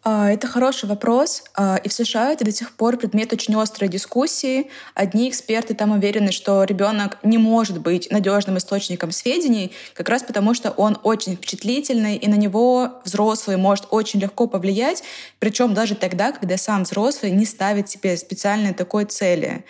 А, 0.03 0.31
это 0.31 0.47
хороший 0.47 0.89
вопрос. 0.89 1.45
А, 1.55 1.77
и 1.77 1.89
в 1.89 1.93
США 1.93 2.33
это 2.33 2.45
до 2.45 2.53
сих 2.53 2.73
пор 2.73 2.97
предмет 2.97 3.33
очень 3.33 3.55
острой 3.61 3.91
дискуссии. 3.91 4.71
Одни 4.95 5.29
эксперты 5.29 5.75
там 5.75 5.93
уверены, 5.93 6.33
что 6.33 6.65
ребенок 6.65 7.19
не 7.23 7.37
может 7.37 7.81
быть 7.81 8.11
надежным 8.11 8.57
источником 8.57 9.13
сведений, 9.13 9.73
как 9.95 10.09
раз 10.09 10.23
потому, 10.23 10.55
что 10.55 10.71
он 10.71 10.99
очень 11.03 11.37
впечатлительный, 11.37 12.17
и 12.17 12.29
на 12.29 12.37
него 12.37 13.01
взрослый 13.05 13.59
может 13.59 13.87
очень 13.91 14.21
легко 14.21 14.47
повлиять, 14.47 15.03
причем 15.39 15.75
даже 15.75 15.95
тогда, 15.95 16.33
когда 16.33 16.57
сам 16.57 16.85
взрослый 16.85 17.33
не 17.33 17.45
ставит 17.45 17.91
себе 17.91 18.17
специальной 18.17 18.73
такой 18.73 19.05
цели. 19.05 19.65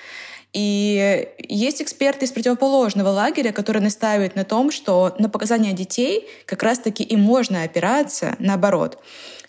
И 0.52 1.28
есть 1.38 1.80
эксперты 1.80 2.26
из 2.26 2.32
противоположного 2.32 3.08
лагеря, 3.08 3.52
которые 3.52 3.82
настаивают 3.82 4.34
на 4.34 4.44
том, 4.44 4.70
что 4.72 5.14
на 5.18 5.28
показания 5.28 5.72
детей 5.72 6.28
как 6.44 6.62
раз-таки 6.62 7.04
и 7.04 7.16
можно 7.16 7.62
опираться 7.62 8.36
наоборот 8.38 9.00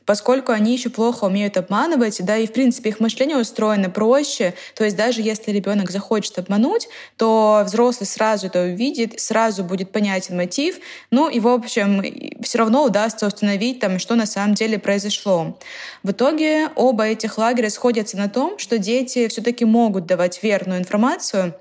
поскольку 0.05 0.51
они 0.51 0.73
еще 0.73 0.89
плохо 0.89 1.25
умеют 1.25 1.57
обманывать, 1.57 2.23
да, 2.23 2.37
и, 2.37 2.47
в 2.47 2.53
принципе, 2.53 2.89
их 2.89 2.99
мышление 2.99 3.37
устроено 3.37 3.89
проще. 3.89 4.53
То 4.75 4.83
есть 4.83 4.95
даже 4.95 5.21
если 5.21 5.51
ребенок 5.51 5.91
захочет 5.91 6.37
обмануть, 6.37 6.87
то 7.17 7.63
взрослый 7.65 8.07
сразу 8.07 8.47
это 8.47 8.63
увидит, 8.63 9.19
сразу 9.19 9.63
будет 9.63 9.91
понятен 9.91 10.37
мотив, 10.37 10.79
ну 11.11 11.29
и, 11.29 11.39
в 11.39 11.47
общем, 11.47 12.03
все 12.41 12.57
равно 12.57 12.83
удастся 12.83 13.27
установить, 13.27 13.79
там, 13.79 13.99
что 13.99 14.15
на 14.15 14.25
самом 14.25 14.53
деле 14.53 14.79
произошло. 14.79 15.57
В 16.03 16.11
итоге 16.11 16.69
оба 16.75 17.05
этих 17.05 17.37
лагеря 17.37 17.69
сходятся 17.69 18.17
на 18.17 18.29
том, 18.29 18.57
что 18.57 18.77
дети 18.77 19.27
все-таки 19.27 19.65
могут 19.65 20.05
давать 20.05 20.41
верную 20.43 20.79
информацию, 20.79 21.55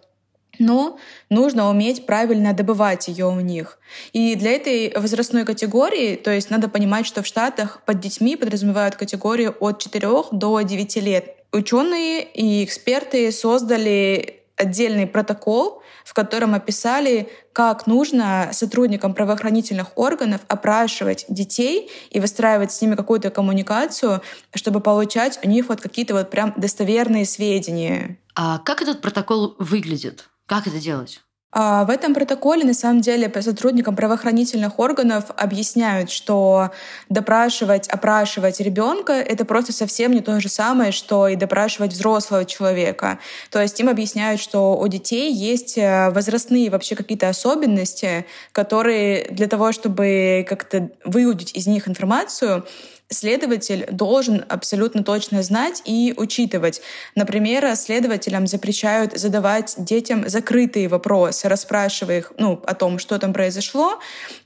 но 0.61 0.99
нужно 1.31 1.69
уметь 1.69 2.07
правильно 2.07 2.53
добывать 2.53 3.09
ее 3.09 3.27
у 3.27 3.41
них. 3.41 3.79
И 4.13 4.37
для 4.37 4.53
этой 4.53 4.93
возрастной 4.95 5.45
категории, 5.45 6.15
то 6.15 6.31
есть 6.31 6.51
надо 6.51 6.69
понимать, 6.69 7.07
что 7.07 7.23
в 7.23 7.27
Штатах 7.27 7.83
под 7.85 7.99
детьми 7.99 8.37
подразумевают 8.37 8.95
категорию 8.95 9.57
от 9.59 9.81
4 9.81 10.07
до 10.31 10.61
9 10.61 10.97
лет. 10.97 11.35
Ученые 11.51 12.23
и 12.23 12.63
эксперты 12.65 13.33
создали 13.33 14.41
отдельный 14.61 15.07
протокол, 15.07 15.83
в 16.05 16.13
котором 16.13 16.55
описали, 16.55 17.31
как 17.53 17.87
нужно 17.87 18.51
сотрудникам 18.53 19.15
правоохранительных 19.15 19.97
органов 19.97 20.43
опрашивать 20.49 21.25
детей 21.29 21.91
и 22.11 22.21
выстраивать 22.21 22.71
с 22.73 22.81
ними 22.83 22.95
какую-то 22.95 23.31
коммуникацию, 23.31 24.21
чтобы 24.55 24.81
получать 24.81 25.41
у 25.43 25.49
них 25.49 25.69
вот 25.69 25.81
какие-то 25.81 26.15
вот 26.15 26.31
прям 26.31 26.53
достоверные 26.57 27.25
сведения. 27.25 28.19
А 28.35 28.59
как 28.59 28.83
этот 28.83 29.01
протокол 29.01 29.57
выглядит? 29.59 30.29
Как 30.51 30.67
это 30.67 30.81
делать? 30.81 31.21
А 31.53 31.85
в 31.85 31.91
этом 31.91 32.13
протоколе, 32.13 32.65
на 32.65 32.75
самом 32.75 33.03
деле, 33.03 33.33
сотрудникам 33.41 33.95
правоохранительных 33.95 34.81
органов 34.81 35.27
объясняют, 35.37 36.11
что 36.11 36.71
допрашивать, 37.09 37.87
опрашивать 37.87 38.59
ребенка— 38.59 39.13
это 39.33 39.45
просто 39.45 39.73
совсем 39.73 40.11
не 40.11 40.23
то 40.23 40.41
же 40.41 40.49
самое, 40.49 40.91
что 40.91 41.29
и 41.29 41.37
допрашивать 41.37 41.93
взрослого 41.93 42.45
человека. 42.45 43.21
То 43.51 43.63
есть 43.63 43.79
им 43.79 43.89
объясняют, 43.89 44.41
что 44.41 44.77
у 44.77 44.89
детей 44.89 45.33
есть 45.33 45.79
э, 45.79 46.11
возрастные 46.11 46.69
вообще 46.69 46.97
какие-то 46.97 47.29
особенности, 47.29 48.27
которые 48.51 49.29
для 49.31 49.47
того, 49.47 49.71
чтобы 49.71 50.45
как-то 50.49 50.91
выудить 51.05 51.55
из 51.57 51.69
них 51.69 51.87
информацию, 51.87 52.65
следователь 53.11 53.87
должен 53.91 54.45
абсолютно 54.49 55.03
точно 55.03 55.43
знать 55.43 55.83
и 55.85 56.15
учитывать. 56.17 56.81
Например, 57.15 57.75
следователям 57.77 58.47
запрещают 58.47 59.19
задавать 59.19 59.75
детям 59.77 60.29
закрытые 60.29 60.89
вопросы, 60.89 61.49
расспрашивая 61.49 62.19
их 62.19 62.33
ну, 62.39 62.63
о 62.65 62.75
том, 62.75 62.99
что 62.99 63.19
там 63.19 63.33
произошло. 63.33 63.99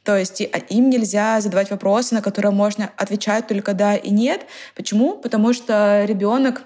То 0.03 0.17
есть 0.17 0.41
а, 0.41 0.59
им 0.59 0.89
нельзя 0.91 1.41
задавать 1.41 1.71
вопросы, 1.71 2.15
на 2.15 2.23
которые 2.23 2.53
можно 2.53 2.91
отвечать 2.97 3.47
только 3.47 3.75
да 3.75 3.97
и 3.97 4.11
нет. 4.11 4.47
Почему? 4.75 5.17
Потому 5.17 5.53
что 5.53 6.05
ребенок 6.07 6.63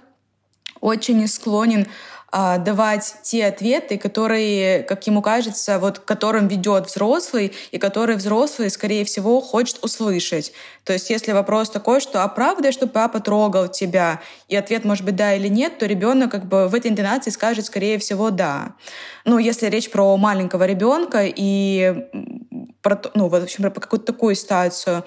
очень 0.81 1.27
склонен 1.29 1.87
а, 2.31 2.59
давать 2.59 3.17
те 3.23 3.47
ответы, 3.47 3.97
которые, 3.97 4.83
как 4.83 5.07
ему 5.07 5.23
кажется, 5.23 5.79
вот 5.79 5.99
которым 5.99 6.47
ведет 6.47 6.87
взрослый, 6.87 7.55
и 7.71 7.79
которые 7.79 8.19
взрослый, 8.19 8.69
скорее 8.69 9.07
всего, 9.07 9.41
хочет 9.41 9.83
услышать. 9.83 10.53
То 10.85 10.93
есть, 10.93 11.09
если 11.09 11.33
вопрос 11.33 11.71
такой, 11.71 12.01
что 12.01 12.23
«А 12.23 12.29
правда, 12.29 12.71
что 12.71 12.87
папа 12.87 13.21
трогал 13.21 13.69
тебя?» 13.69 14.21
и 14.49 14.57
ответ 14.57 14.85
может 14.85 15.07
быть 15.07 15.17
«да» 15.17 15.35
или 15.35 15.49
«нет», 15.49 15.79
то 15.79 15.87
ребенок 15.87 16.31
как 16.31 16.45
бы 16.45 16.69
в 16.69 16.75
этой 16.75 16.91
интонации 16.91 17.31
скажет, 17.31 17.65
скорее 17.65 17.99
всего, 17.99 18.29
«да». 18.29 18.75
Ну, 19.25 19.39
если 19.39 19.67
речь 19.69 19.91
про 19.91 20.15
маленького 20.19 20.67
ребенка 20.67 21.23
и 21.25 21.95
про, 22.83 23.01
ну, 23.15 23.29
в 23.29 23.35
общем, 23.35 23.71
про 23.73 23.81
какую-то 23.81 24.13
такую 24.13 24.35
ситуацию. 24.35 25.03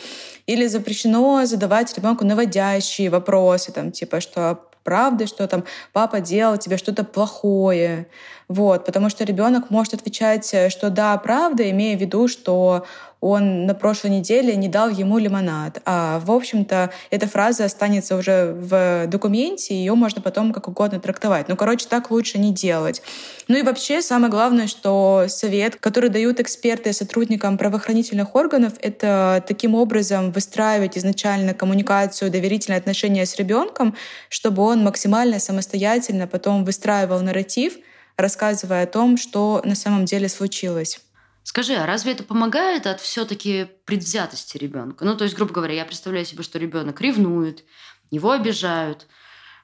Или 0.47 0.65
запрещено 0.65 1.45
задавать 1.45 1.95
ребенку 1.95 2.25
наводящие 2.25 3.09
вопросы, 3.09 3.71
там, 3.71 3.91
типа, 3.91 4.21
что 4.21 4.70
правды, 4.83 5.27
что 5.27 5.47
там 5.47 5.63
папа 5.93 6.19
делал 6.19 6.57
тебе 6.57 6.77
что-то 6.77 7.03
плохое. 7.03 8.07
Вот, 8.47 8.85
потому 8.85 9.09
что 9.09 9.23
ребенок 9.23 9.69
может 9.69 9.93
отвечать, 9.93 10.53
э, 10.53 10.69
что 10.69 10.89
да, 10.89 11.17
правда, 11.17 11.69
имея 11.69 11.97
в 11.97 12.01
виду, 12.01 12.27
что 12.27 12.85
он 13.21 13.67
на 13.67 13.75
прошлой 13.75 14.09
неделе 14.09 14.55
не 14.55 14.67
дал 14.67 14.89
ему 14.89 15.19
лимонад. 15.19 15.79
А, 15.85 16.19
в 16.19 16.31
общем-то, 16.31 16.89
эта 17.11 17.27
фраза 17.27 17.65
останется 17.65 18.17
уже 18.17 18.51
в 18.53 19.05
документе, 19.07 19.75
ее 19.75 19.93
можно 19.93 20.21
потом 20.21 20.51
как 20.51 20.67
угодно 20.67 20.99
трактовать. 20.99 21.47
Ну, 21.47 21.55
короче, 21.55 21.85
так 21.87 22.09
лучше 22.09 22.39
не 22.39 22.51
делать. 22.51 23.03
Ну 23.47 23.57
и 23.57 23.61
вообще, 23.61 24.01
самое 24.01 24.31
главное, 24.31 24.65
что 24.65 25.25
совет, 25.27 25.75
который 25.75 26.09
дают 26.09 26.39
эксперты 26.39 26.93
сотрудникам 26.93 27.59
правоохранительных 27.59 28.35
органов, 28.35 28.73
это 28.81 29.43
таким 29.47 29.75
образом 29.75 30.31
выстраивать 30.31 30.97
изначально 30.97 31.53
коммуникацию, 31.53 32.31
доверительные 32.31 32.79
отношения 32.79 33.27
с 33.27 33.35
ребенком, 33.35 33.95
чтобы 34.29 34.63
он 34.63 34.83
максимально 34.83 35.39
самостоятельно 35.39 36.25
потом 36.25 36.65
выстраивал 36.65 37.21
нарратив, 37.21 37.73
рассказывая 38.17 38.83
о 38.83 38.87
том, 38.87 39.17
что 39.17 39.61
на 39.63 39.75
самом 39.75 40.05
деле 40.05 40.27
случилось. 40.27 40.99
Скажи, 41.43 41.73
а 41.73 41.85
разве 41.85 42.11
это 42.11 42.23
помогает 42.23 42.85
от 42.85 43.01
все-таки 43.01 43.67
предвзятости 43.85 44.57
ребенка? 44.57 45.05
Ну, 45.05 45.17
то 45.17 45.23
есть, 45.23 45.35
грубо 45.35 45.53
говоря, 45.53 45.73
я 45.73 45.85
представляю 45.85 46.25
себе, 46.25 46.43
что 46.43 46.59
ребенок 46.59 47.01
ревнует, 47.01 47.65
его 48.11 48.31
обижают. 48.31 49.07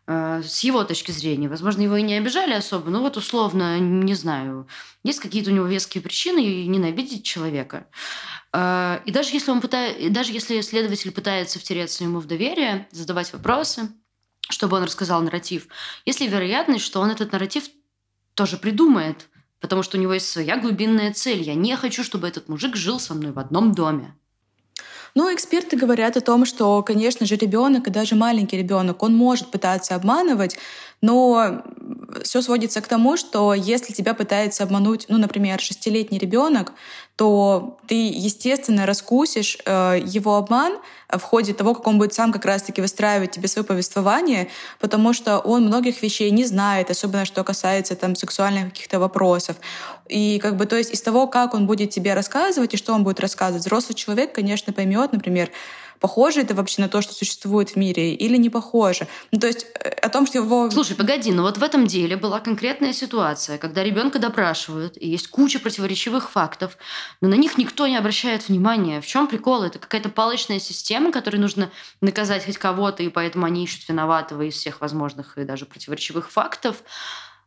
Э, 0.07 0.41
с 0.41 0.61
его 0.61 0.83
точки 0.85 1.11
зрения, 1.11 1.49
возможно, 1.49 1.81
его 1.81 1.97
и 1.97 2.01
не 2.01 2.15
обижали 2.15 2.53
особо, 2.53 2.89
но 2.89 3.01
вот 3.01 3.17
условно, 3.17 3.77
не 3.77 4.15
знаю, 4.15 4.67
есть 5.03 5.19
какие-то 5.19 5.51
у 5.51 5.53
него 5.53 5.65
веские 5.65 6.01
причины 6.01 6.39
ненавидеть 6.65 7.25
человека. 7.25 7.87
Э, 8.53 9.01
и 9.05 9.11
даже 9.11 9.31
если, 9.31 9.51
он 9.51 9.61
пытает, 9.61 10.11
даже 10.13 10.31
если 10.31 10.61
следователь 10.61 11.11
пытается 11.11 11.59
втереться 11.59 12.05
ему 12.05 12.19
в 12.19 12.25
доверие, 12.25 12.87
задавать 12.91 13.31
вопросы, 13.33 13.89
чтобы 14.49 14.77
он 14.77 14.83
рассказал 14.83 15.21
нарратив, 15.21 15.67
есть 16.05 16.21
ли 16.21 16.27
вероятность, 16.27 16.85
что 16.85 17.01
он 17.01 17.11
этот 17.11 17.33
нарратив 17.33 17.65
тоже 18.33 18.57
придумает– 18.57 19.27
Потому 19.59 19.83
что 19.83 19.97
у 19.97 20.01
него 20.01 20.13
есть 20.13 20.29
своя 20.29 20.57
глубинная 20.57 21.13
цель. 21.13 21.41
Я 21.41 21.55
не 21.55 21.75
хочу, 21.75 22.03
чтобы 22.03 22.27
этот 22.27 22.47
мужик 22.47 22.75
жил 22.75 22.99
со 22.99 23.13
мной 23.13 23.31
в 23.31 23.39
одном 23.39 23.73
доме. 23.73 24.13
Ну, 25.15 25.33
эксперты 25.33 25.77
говорят 25.77 26.15
о 26.15 26.21
том, 26.21 26.45
что, 26.45 26.83
конечно 26.83 27.25
же, 27.25 27.37
ребенок 27.37 27.87
и 27.87 27.91
даже 27.91 28.15
маленький 28.15 28.55
ребенок, 28.55 29.01
он 29.01 29.15
может 29.15 29.49
пытаться 29.49 29.95
обманывать, 29.95 30.57
но 31.01 31.63
все 32.23 32.41
сводится 32.41 32.81
к 32.81 32.87
тому, 32.87 33.17
что 33.17 33.53
если 33.53 33.93
тебя 33.93 34.13
пытается 34.13 34.63
обмануть, 34.63 35.05
ну, 35.09 35.17
например, 35.17 35.59
шестилетний 35.59 36.17
ребенок, 36.17 36.73
то 37.15 37.79
ты, 37.87 38.09
естественно, 38.09 38.85
раскусишь 38.85 39.57
э, 39.65 39.99
его 40.03 40.35
обман 40.35 40.77
в 41.09 41.21
ходе 41.21 41.53
того, 41.53 41.73
как 41.73 41.87
он 41.87 41.97
будет 41.97 42.13
сам 42.13 42.31
как 42.31 42.45
раз-таки 42.45 42.81
выстраивать 42.81 43.31
тебе 43.31 43.47
свое 43.47 43.65
повествование, 43.65 44.49
потому 44.79 45.13
что 45.13 45.39
он 45.39 45.65
многих 45.65 46.01
вещей 46.01 46.29
не 46.31 46.45
знает, 46.45 46.91
особенно 46.91 47.25
что 47.25 47.43
касается 47.43 47.95
там 47.95 48.15
сексуальных 48.15 48.69
каких-то 48.69 48.99
вопросов. 48.99 49.57
И 50.07 50.39
как 50.39 50.57
бы, 50.57 50.65
то 50.65 50.75
есть 50.75 50.93
из 50.93 51.01
того, 51.01 51.27
как 51.27 51.53
он 51.53 51.65
будет 51.65 51.89
тебе 51.89 52.13
рассказывать 52.13 52.73
и 52.73 52.77
что 52.77 52.93
он 52.93 53.03
будет 53.03 53.19
рассказывать, 53.19 53.63
взрослый 53.63 53.95
человек, 53.95 54.33
конечно, 54.33 54.71
поймет, 54.71 55.11
например, 55.11 55.49
похоже 55.99 56.41
это 56.41 56.53
вообще 56.53 56.81
на 56.81 56.89
то, 56.89 57.01
что 57.01 57.13
существует 57.13 57.71
в 57.71 57.75
мире, 57.75 58.13
или 58.13 58.37
не 58.37 58.49
похоже. 58.49 59.07
Ну, 59.31 59.39
то 59.39 59.47
есть 59.47 59.65
э, 59.75 59.89
о 59.89 60.09
том, 60.09 60.25
что 60.27 60.39
его... 60.39 60.69
Слушай, 60.71 60.95
погоди, 60.95 61.31
но 61.31 61.43
вот 61.43 61.57
в 61.57 61.63
этом 61.63 61.87
деле 61.87 62.15
была 62.17 62.39
конкретная 62.39 62.93
ситуация, 62.93 63.57
когда 63.57 63.83
ребенка 63.83 64.19
допрашивают, 64.19 64.97
и 64.97 65.07
есть 65.07 65.27
куча 65.27 65.59
противоречивых 65.59 66.31
фактов, 66.31 66.77
но 67.21 67.27
на 67.27 67.35
них 67.35 67.57
никто 67.57 67.87
не 67.87 67.97
обращает 67.97 68.47
внимания. 68.47 69.01
В 69.01 69.07
чем 69.07 69.27
прикол? 69.27 69.63
Это 69.63 69.79
какая-то 69.79 70.09
палочная 70.09 70.59
система, 70.59 71.11
которой 71.11 71.37
нужно 71.37 71.71
наказать 72.01 72.45
хоть 72.45 72.57
кого-то, 72.57 73.03
и 73.03 73.09
поэтому 73.09 73.45
они 73.45 73.63
ищут 73.63 73.87
виноватого 73.87 74.43
из 74.43 74.55
всех 74.55 74.81
возможных 74.81 75.37
и 75.37 75.43
даже 75.43 75.65
противоречивых 75.65 76.31
фактов. 76.31 76.83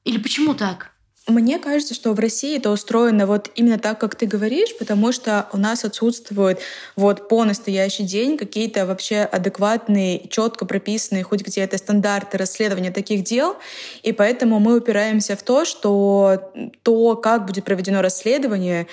Или 0.05 0.19
почему 0.19 0.55
так? 0.55 0.93
Мне 1.31 1.59
кажется, 1.59 1.95
что 1.95 2.12
в 2.12 2.19
России 2.19 2.57
это 2.57 2.71
устроено 2.71 3.27
вот 3.27 3.51
именно 3.55 3.79
так, 3.79 3.99
как 3.99 4.14
ты 4.14 4.27
говоришь, 4.27 4.77
потому 4.79 5.12
что 5.12 5.49
у 5.53 5.57
нас 5.57 5.85
отсутствуют 5.85 6.61
вот 6.97 7.29
по 7.29 7.45
настоящий 7.45 8.03
день 8.03 8.37
какие-то 8.37 8.87
вообще 8.87 9.21
адекватные, 9.21 10.29
четко 10.29 10.66
прописанные 10.66 11.25
хоть 11.25 11.43
где-то 11.43 11.79
стандарты 11.79 12.38
расследования 12.38 12.90
таких 12.90 13.25
дел, 13.25 13.57
и 14.03 14.12
поэтому 14.12 14.61
мы 14.61 14.77
упираемся 14.77 15.37
в 15.37 15.43
то, 15.43 15.64
что 15.64 16.53
то, 16.83 17.16
как 17.16 17.47
будет 17.47 17.64
проведено 17.64 18.03
расследование, 18.03 18.87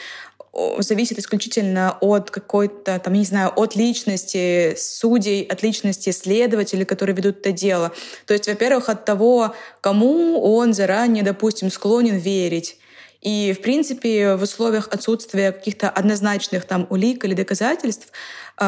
зависит 0.79 1.19
исключительно 1.19 1.97
от 2.01 2.31
какой-то, 2.31 2.99
там, 2.99 3.13
не 3.13 3.25
знаю, 3.25 3.51
от 3.55 3.75
личности 3.75 4.75
судей, 4.77 5.43
от 5.43 5.63
личности 5.63 6.11
следователей, 6.11 6.85
которые 6.85 7.15
ведут 7.15 7.39
это 7.39 7.51
дело. 7.51 7.91
То 8.25 8.33
есть, 8.33 8.47
во-первых, 8.47 8.89
от 8.89 9.05
того, 9.05 9.55
кому 9.81 10.41
он 10.41 10.73
заранее, 10.73 11.23
допустим, 11.23 11.71
склонен 11.71 12.17
верить. 12.17 12.77
И, 13.21 13.53
в 13.57 13.61
принципе, 13.61 14.35
в 14.35 14.43
условиях 14.43 14.89
отсутствия 14.91 15.51
каких-то 15.51 15.89
однозначных 15.89 16.65
там 16.65 16.85
улик 16.89 17.25
или 17.25 17.33
доказательств 17.33 18.11
э, 18.59 18.63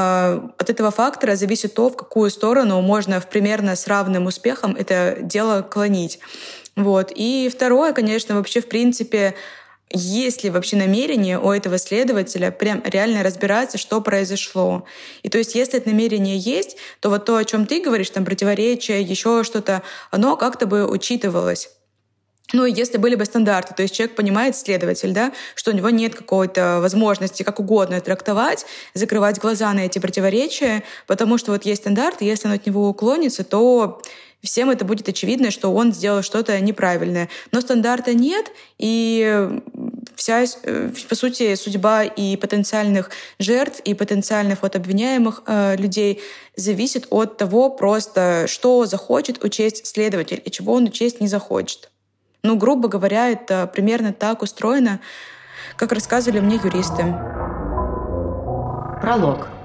от 0.58 0.70
этого 0.70 0.92
фактора 0.92 1.36
зависит 1.36 1.76
то, 1.76 1.90
в 1.90 1.96
какую 1.96 2.32
сторону 2.32 2.82
можно 2.82 3.22
в 3.22 3.30
примерно 3.30 3.76
с 3.76 3.88
равным 3.88 4.26
успехом 4.26 4.76
это 4.76 5.18
дело 5.22 5.62
клонить. 5.62 6.20
Вот. 6.76 7.12
И 7.14 7.50
второе, 7.54 7.94
конечно, 7.94 8.36
вообще, 8.36 8.62
в 8.62 8.68
принципе, 8.70 9.36
есть 9.92 10.44
ли 10.44 10.50
вообще 10.50 10.76
намерение 10.76 11.40
у 11.40 11.52
этого 11.52 11.78
следователя 11.78 12.52
прям 12.52 12.82
реально 12.86 13.24
разбираться, 13.24 13.78
что 13.78 14.02
произошло. 14.02 14.86
И 15.24 15.30
то 15.30 15.38
есть, 15.38 15.56
если 15.56 15.80
это 15.80 15.90
намерение 15.90 16.38
есть, 16.38 16.78
то 17.00 17.10
вот 17.10 17.26
то, 17.26 17.38
о 17.38 17.46
чем 17.46 17.66
ты 17.66 17.82
говоришь, 17.82 18.10
там 18.12 18.26
противоречие, 18.26 19.02
еще 19.02 19.44
что-то, 19.44 19.82
оно 20.12 20.38
как-то 20.38 20.68
бы 20.68 20.88
учитывалось. 20.88 21.70
Ну, 22.52 22.66
если 22.66 22.98
были 22.98 23.14
бы 23.14 23.26
стандарты, 23.26 23.76
то 23.76 23.84
есть 23.84 23.94
человек 23.94 24.16
понимает, 24.16 24.56
следователь, 24.56 25.12
да, 25.12 25.32
что 25.54 25.70
у 25.70 25.74
него 25.74 25.92
нет 25.92 26.16
какой-то 26.16 26.80
возможности 26.82 27.44
как 27.44 27.60
угодно 27.60 28.02
трактовать, 28.02 28.66
закрывать 28.96 29.38
глаза 29.38 29.72
на 29.74 29.82
эти 29.82 30.00
противоречия, 30.00 30.84
потому 31.06 31.38
что 31.38 31.52
вот 31.52 31.66
есть 31.66 31.82
стандарт, 31.82 32.24
и 32.24 32.26
если 32.26 32.48
он 32.48 32.56
от 32.56 32.66
него 32.66 32.90
уклонится, 32.90 33.44
то 33.44 34.02
всем 34.42 34.70
это 34.70 34.86
будет 34.86 35.10
очевидно, 35.10 35.52
что 35.52 35.74
он 35.74 35.94
сделал 35.94 36.22
что-то 36.22 36.60
неправильное. 36.60 37.30
Но 37.52 37.62
стандарта 37.62 38.14
нет, 38.14 38.52
и 38.78 39.50
вся, 40.16 40.44
э, 40.64 40.90
по 41.08 41.16
сути, 41.16 41.56
судьба 41.56 42.04
и 42.04 42.36
потенциальных 42.38 43.12
жертв, 43.40 43.80
и 43.82 43.94
потенциальных 43.94 44.62
вот 44.62 44.76
обвиняемых 44.76 45.44
э, 45.46 45.76
людей 45.78 46.22
зависит 46.56 47.08
от 47.10 47.38
того 47.38 47.70
просто, 47.70 48.46
что 48.48 48.86
захочет 48.86 49.44
учесть 49.44 49.86
следователь 49.86 50.42
и 50.44 50.52
чего 50.52 50.74
он 50.74 50.86
учесть 50.86 51.22
не 51.22 51.28
захочет. 51.28 51.90
Ну, 52.44 52.56
грубо 52.56 52.88
говоря, 52.88 53.30
это 53.30 53.68
примерно 53.68 54.14
так 54.14 54.42
устроено, 54.42 55.00
как 55.76 55.92
рассказывали 55.92 56.40
мне 56.40 56.56
юристы. 56.56 57.04
Пролог. 59.02 59.59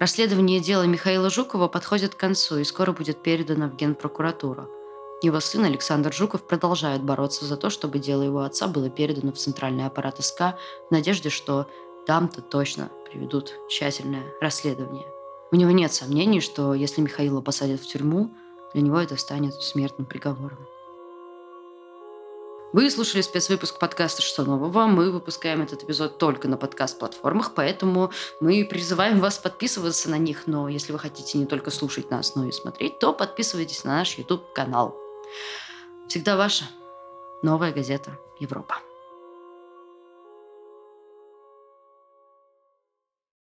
Расследование 0.00 0.60
дела 0.60 0.84
Михаила 0.84 1.28
Жукова 1.28 1.68
подходит 1.68 2.14
к 2.14 2.18
концу 2.18 2.56
и 2.56 2.64
скоро 2.64 2.92
будет 2.92 3.22
передано 3.22 3.68
в 3.68 3.76
Генпрокуратуру. 3.76 4.66
Его 5.22 5.40
сын 5.40 5.66
Александр 5.66 6.10
Жуков 6.10 6.46
продолжает 6.46 7.02
бороться 7.02 7.44
за 7.44 7.58
то, 7.58 7.68
чтобы 7.68 7.98
дело 7.98 8.22
его 8.22 8.40
отца 8.40 8.66
было 8.66 8.88
передано 8.88 9.30
в 9.30 9.36
центральный 9.36 9.84
аппарат 9.84 10.24
СК 10.24 10.56
в 10.88 10.90
надежде, 10.90 11.28
что 11.28 11.66
там-то 12.06 12.40
точно 12.40 12.90
приведут 13.10 13.52
тщательное 13.68 14.24
расследование. 14.40 15.04
У 15.52 15.56
него 15.56 15.70
нет 15.70 15.92
сомнений, 15.92 16.40
что 16.40 16.72
если 16.72 17.02
Михаила 17.02 17.42
посадят 17.42 17.82
в 17.82 17.86
тюрьму, 17.86 18.30
для 18.72 18.80
него 18.80 18.98
это 18.98 19.18
станет 19.18 19.52
смертным 19.52 20.06
приговором. 20.06 20.66
Вы 22.72 22.88
слушали 22.88 23.20
спецвыпуск 23.20 23.80
подкаста 23.80 24.22
«Что 24.22 24.44
нового?». 24.44 24.86
Мы 24.86 25.10
выпускаем 25.10 25.60
этот 25.60 25.82
эпизод 25.82 26.18
только 26.18 26.46
на 26.46 26.56
подкаст-платформах, 26.56 27.52
поэтому 27.52 28.12
мы 28.38 28.64
призываем 28.64 29.18
вас 29.18 29.38
подписываться 29.38 30.08
на 30.08 30.18
них. 30.18 30.46
Но 30.46 30.68
если 30.68 30.92
вы 30.92 31.00
хотите 31.00 31.38
не 31.38 31.46
только 31.46 31.72
слушать 31.72 32.12
нас, 32.12 32.36
но 32.36 32.46
и 32.46 32.52
смотреть, 32.52 33.00
то 33.00 33.12
подписывайтесь 33.12 33.82
на 33.82 33.96
наш 33.96 34.16
YouTube-канал. 34.18 34.96
Всегда 36.06 36.36
ваша 36.36 36.64
новая 37.42 37.72
газета 37.72 38.16
«Европа». 38.38 38.76